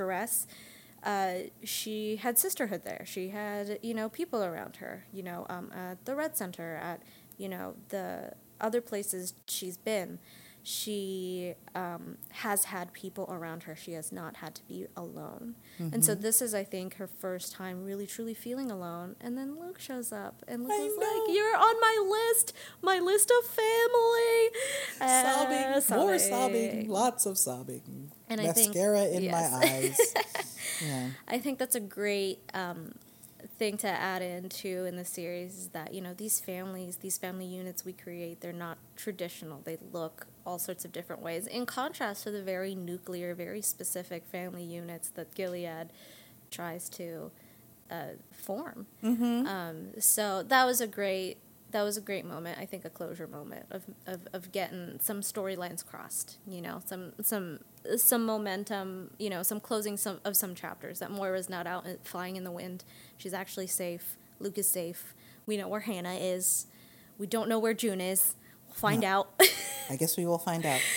duress, 0.00 0.46
uh, 1.02 1.34
she 1.62 2.16
had 2.16 2.38
sisterhood 2.38 2.82
there. 2.84 3.04
She 3.04 3.28
had, 3.28 3.78
you 3.82 3.94
know, 3.94 4.08
people 4.08 4.42
around 4.42 4.76
her, 4.76 5.04
you 5.12 5.22
know, 5.22 5.46
um, 5.48 5.70
at 5.74 6.04
the 6.04 6.14
Red 6.14 6.36
Center, 6.36 6.76
at, 6.76 7.02
you 7.38 7.48
know, 7.48 7.74
the 7.88 8.32
other 8.60 8.80
places 8.80 9.34
she's 9.46 9.76
been. 9.76 10.18
She 10.62 11.54
um, 11.74 12.18
has 12.30 12.64
had 12.64 12.92
people 12.92 13.26
around 13.30 13.62
her. 13.62 13.74
She 13.74 13.92
has 13.92 14.12
not 14.12 14.36
had 14.36 14.54
to 14.56 14.62
be 14.64 14.86
alone. 14.96 15.54
And 15.78 16.04
so 16.04 16.14
this 16.14 16.42
is, 16.42 16.52
I 16.52 16.64
think, 16.64 16.96
her 16.96 17.06
first 17.06 17.52
time 17.52 17.84
really 17.84 18.06
truly 18.06 18.34
feeling 18.34 18.70
alone. 18.70 19.16
And 19.20 19.38
then 19.38 19.58
Luke 19.58 19.78
shows 19.80 20.12
up, 20.12 20.42
and 20.46 20.64
Luke 20.64 20.72
I 20.72 20.82
is 20.82 20.96
know. 20.98 21.06
like, 21.06 21.34
"You're 21.34 21.56
on 21.56 21.80
my 21.80 22.06
list, 22.10 22.52
my 22.82 22.98
list 22.98 23.32
of 23.38 23.46
family." 23.46 24.50
Uh, 25.00 25.78
sobbing, 25.80 25.98
more 25.98 26.18
sobbing, 26.18 26.88
lots 26.88 27.24
of 27.24 27.38
sobbing. 27.38 28.10
And 28.28 28.40
I 28.40 28.52
think- 28.52 28.74
Mascara 28.74 29.04
in 29.04 29.22
yes. 29.22 29.52
my 29.52 29.66
eyes. 29.66 29.98
yeah. 30.86 31.08
I 31.26 31.38
think 31.38 31.58
that's 31.58 31.74
a 31.74 31.80
great 31.80 32.40
um, 32.52 32.94
thing 33.60 33.76
to 33.76 33.86
add 33.86 34.22
into 34.22 34.86
in 34.86 34.96
the 34.96 35.04
series 35.04 35.52
is 35.54 35.68
that 35.68 35.92
you 35.92 36.00
know 36.00 36.14
these 36.14 36.40
families, 36.40 36.96
these 36.96 37.18
family 37.18 37.44
units 37.44 37.84
we 37.84 37.92
create, 37.92 38.40
they're 38.40 38.54
not 38.54 38.78
traditional. 38.96 39.60
They 39.64 39.76
look 39.92 40.26
all 40.46 40.58
sorts 40.58 40.86
of 40.86 40.92
different 40.92 41.20
ways. 41.20 41.46
In 41.46 41.66
contrast 41.66 42.24
to 42.24 42.30
the 42.30 42.42
very 42.42 42.74
nuclear, 42.74 43.34
very 43.34 43.60
specific 43.60 44.24
family 44.24 44.64
units 44.64 45.10
that 45.10 45.34
Gilead 45.34 45.90
tries 46.50 46.88
to 46.88 47.30
uh, 47.90 48.14
form. 48.32 48.86
Mm-hmm. 49.04 49.46
Um, 49.46 49.88
so 50.00 50.42
that 50.44 50.64
was 50.64 50.80
a 50.80 50.86
great 50.86 51.36
that 51.72 51.82
was 51.82 51.96
a 51.96 52.00
great 52.00 52.24
moment. 52.24 52.58
I 52.58 52.66
think 52.66 52.84
a 52.84 52.90
closure 52.90 53.26
moment 53.26 53.66
of 53.70 53.82
of, 54.06 54.26
of 54.32 54.52
getting 54.52 54.98
some 55.00 55.20
storylines 55.20 55.84
crossed. 55.84 56.38
You 56.46 56.60
know, 56.62 56.82
some 56.84 57.12
some 57.22 57.60
some 57.96 58.24
momentum. 58.26 59.10
You 59.18 59.30
know, 59.30 59.42
some 59.42 59.60
closing 59.60 59.96
some 59.96 60.20
of 60.24 60.36
some 60.36 60.54
chapters. 60.54 60.98
That 60.98 61.10
Moira's 61.10 61.48
not 61.48 61.66
out 61.66 61.86
flying 62.04 62.36
in 62.36 62.44
the 62.44 62.52
wind. 62.52 62.84
She's 63.18 63.34
actually 63.34 63.66
safe. 63.66 64.16
Luke 64.38 64.58
is 64.58 64.68
safe. 64.68 65.14
We 65.46 65.56
know 65.56 65.68
where 65.68 65.80
Hannah 65.80 66.14
is. 66.14 66.66
We 67.18 67.26
don't 67.26 67.48
know 67.48 67.58
where 67.58 67.74
June 67.74 68.00
is. 68.00 68.34
We'll 68.68 68.74
find 68.76 69.04
out. 69.04 69.30
I 69.90 69.96
guess 69.96 70.16
we 70.16 70.26
will 70.26 70.38
find 70.38 70.64
out. 70.64 70.80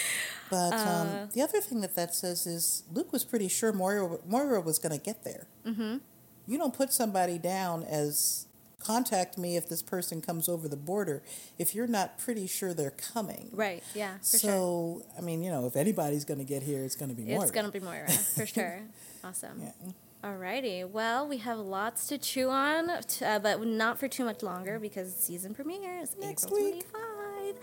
But 0.49 0.73
Uh, 0.73 0.75
um, 0.75 1.29
the 1.33 1.41
other 1.41 1.61
thing 1.61 1.81
that 1.81 1.95
that 1.95 2.13
says 2.13 2.45
is 2.45 2.83
Luke 2.93 3.11
was 3.11 3.23
pretty 3.23 3.47
sure 3.47 3.73
Moira, 3.73 4.19
Moira 4.27 4.61
was 4.61 4.77
going 4.77 4.91
to 4.91 5.03
get 5.03 5.23
there. 5.23 5.47
Mm-hmm. 5.65 5.97
You 6.45 6.57
don't 6.59 6.73
put 6.75 6.93
somebody 6.93 7.39
down 7.39 7.81
as 7.83 8.45
contact 8.83 9.37
me 9.37 9.55
if 9.57 9.69
this 9.69 9.81
person 9.81 10.21
comes 10.21 10.49
over 10.49 10.67
the 10.67 10.77
border 10.77 11.21
if 11.57 11.73
you're 11.75 11.87
not 11.87 12.17
pretty 12.17 12.47
sure 12.47 12.73
they're 12.73 12.91
coming. 12.91 13.49
right. 13.53 13.83
Yeah. 13.93 14.17
For 14.17 14.37
so, 14.37 15.01
sure. 15.01 15.01
I 15.17 15.21
mean, 15.21 15.43
you 15.43 15.51
know, 15.51 15.65
if 15.65 15.75
anybody's 15.75 16.25
going 16.25 16.39
to 16.39 16.45
get 16.45 16.63
here, 16.63 16.83
it's 16.83 16.95
going 16.95 17.09
to 17.09 17.15
be 17.15 17.23
Moira. 17.23 17.41
It's 17.41 17.51
gonna 17.51 17.71
be 17.71 17.79
Moira 17.79 18.09
for 18.09 18.45
sure. 18.45 18.81
Awesome. 19.25 19.61
Yeah. 19.61 19.91
Alrighty. 20.21 20.89
Well, 20.89 21.27
we 21.27 21.37
have 21.37 21.57
lots 21.57 22.07
to 22.07 22.17
chew 22.17 22.49
on, 22.49 22.89
uh, 22.89 23.39
but 23.39 23.65
not 23.65 23.97
for 23.99 24.09
too 24.09 24.25
much 24.25 24.43
longer 24.43 24.79
because 24.79 25.15
season 25.15 25.53
premiere 25.53 25.99
is 25.99 26.15
Next 26.19 26.45
April 26.45 26.61
week. 26.61 26.91
25. 26.91 27.55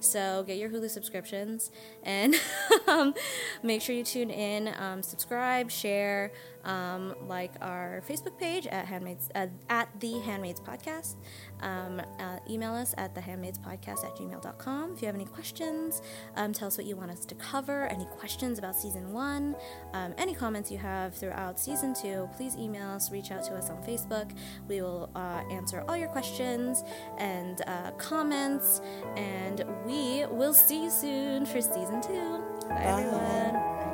So 0.00 0.44
get 0.46 0.58
your 0.58 0.68
Hulu 0.68 0.90
subscriptions 0.90 1.70
and 2.02 2.34
um, 2.88 3.14
make 3.62 3.82
sure 3.82 3.94
you 3.94 4.04
tune 4.04 4.30
in, 4.30 4.72
um, 4.78 5.02
subscribe, 5.02 5.70
share, 5.70 6.32
um, 6.68 7.14
like 7.26 7.52
our 7.60 8.02
Facebook 8.08 8.38
page 8.38 8.66
at 8.68 8.86
Handmaids 8.86 9.30
uh, 9.34 9.46
at 9.68 9.88
the 10.00 10.20
Handmaids 10.20 10.60
Podcast. 10.60 11.16
Um, 11.60 12.00
uh, 12.20 12.38
email 12.48 12.74
us 12.74 12.94
at 12.98 13.14
the 13.14 13.20
Handmaids 13.20 13.58
Podcast 13.58 14.04
at 14.04 14.14
gmail.com 14.16 14.92
if 14.94 15.02
you 15.02 15.06
have 15.06 15.14
any 15.14 15.24
questions. 15.24 16.02
Um, 16.36 16.52
tell 16.52 16.68
us 16.68 16.76
what 16.76 16.86
you 16.86 16.94
want 16.94 17.10
us 17.10 17.24
to 17.24 17.34
cover. 17.34 17.86
Any 17.86 18.04
questions 18.04 18.58
about 18.58 18.76
season 18.76 19.12
one? 19.12 19.56
Um, 19.94 20.14
any 20.18 20.34
comments 20.34 20.70
you 20.70 20.78
have 20.78 21.14
throughout 21.14 21.58
season 21.58 21.94
two? 21.94 22.28
Please 22.36 22.54
email 22.56 22.88
us. 22.88 23.10
Reach 23.10 23.30
out 23.30 23.42
to 23.44 23.54
us 23.54 23.70
on 23.70 23.82
Facebook. 23.82 24.30
We 24.68 24.82
will 24.82 25.10
uh, 25.16 25.42
answer 25.50 25.84
all 25.88 25.96
your 25.96 26.08
questions 26.08 26.84
and 27.16 27.62
uh, 27.66 27.92
comments. 27.92 28.82
And 29.16 29.64
we 29.86 30.26
will 30.26 30.54
see 30.54 30.84
you 30.84 30.90
soon 30.90 31.46
for 31.46 31.60
season 31.62 32.02
two. 32.02 32.42
Bye, 32.68 32.74
Bye. 32.74 32.82
everyone. 32.84 33.87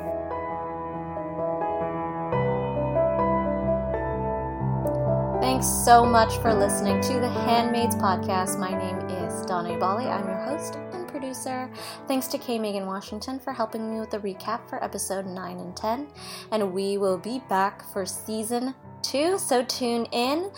Thanks 5.45 5.67
so 5.67 6.03
much 6.03 6.39
for 6.39 6.55
listening 6.55 6.99
to 7.01 7.19
the 7.19 7.29
Handmaids 7.29 7.95
Podcast. 7.95 8.57
My 8.57 8.71
name 8.71 8.97
is 9.11 9.45
Donna 9.45 9.69
Ibale. 9.69 10.09
I'm 10.09 10.27
your 10.27 10.39
host 10.39 10.79
and 10.91 11.07
producer. 11.07 11.69
Thanks 12.07 12.25
to 12.29 12.39
Kay 12.39 12.57
Megan 12.57 12.87
Washington 12.87 13.39
for 13.39 13.53
helping 13.53 13.87
me 13.87 13.99
with 13.99 14.09
the 14.09 14.17
recap 14.17 14.67
for 14.67 14.83
episode 14.83 15.27
9 15.27 15.59
and 15.59 15.77
10. 15.77 16.07
And 16.51 16.73
we 16.73 16.97
will 16.97 17.19
be 17.19 17.43
back 17.47 17.87
for 17.93 18.07
season 18.07 18.73
2, 19.03 19.37
so 19.37 19.63
tune 19.63 20.05
in. 20.05 20.49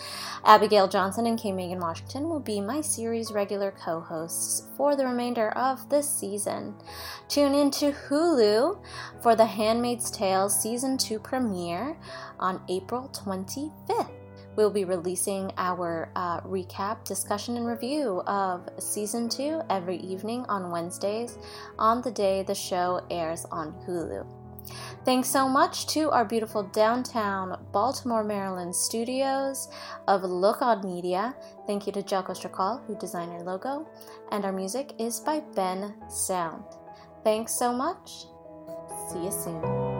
Abigail 0.46 0.88
Johnson 0.88 1.26
and 1.26 1.38
Kay 1.38 1.52
Megan 1.52 1.80
Washington 1.80 2.30
will 2.30 2.40
be 2.40 2.58
my 2.58 2.80
series 2.80 3.30
regular 3.30 3.72
co 3.72 4.00
hosts 4.00 4.68
for 4.74 4.96
the 4.96 5.04
remainder 5.04 5.50
of 5.50 5.86
this 5.90 6.08
season. 6.08 6.74
Tune 7.28 7.52
in 7.52 7.70
to 7.72 7.92
Hulu 7.92 8.82
for 9.22 9.36
The 9.36 9.44
Handmaid's 9.44 10.10
Tale 10.10 10.48
season 10.48 10.96
2 10.96 11.18
premiere 11.18 11.98
on 12.40 12.62
April 12.70 13.10
25th. 13.12 14.17
We'll 14.58 14.70
be 14.70 14.84
releasing 14.84 15.52
our 15.56 16.10
uh, 16.16 16.40
recap, 16.40 17.04
discussion, 17.04 17.56
and 17.56 17.64
review 17.64 18.22
of 18.26 18.68
season 18.80 19.28
two 19.28 19.62
every 19.70 19.98
evening 19.98 20.44
on 20.48 20.72
Wednesdays 20.72 21.38
on 21.78 22.02
the 22.02 22.10
day 22.10 22.42
the 22.42 22.56
show 22.56 23.00
airs 23.08 23.46
on 23.52 23.72
Hulu. 23.86 24.26
Thanks 25.04 25.28
so 25.28 25.48
much 25.48 25.86
to 25.94 26.10
our 26.10 26.24
beautiful 26.24 26.64
downtown 26.64 27.56
Baltimore, 27.70 28.24
Maryland 28.24 28.74
studios 28.74 29.68
of 30.08 30.24
Look 30.24 30.60
On 30.60 30.84
Media. 30.84 31.36
Thank 31.68 31.86
you 31.86 31.92
to 31.92 32.02
Jelko 32.02 32.30
Strakal, 32.30 32.84
who 32.84 32.98
designed 32.98 33.30
our 33.30 33.44
logo. 33.44 33.88
And 34.32 34.44
our 34.44 34.52
music 34.52 34.92
is 34.98 35.20
by 35.20 35.38
Ben 35.54 35.94
Sound. 36.10 36.64
Thanks 37.22 37.54
so 37.54 37.72
much. 37.72 38.26
See 39.08 39.22
you 39.22 39.30
soon. 39.30 39.97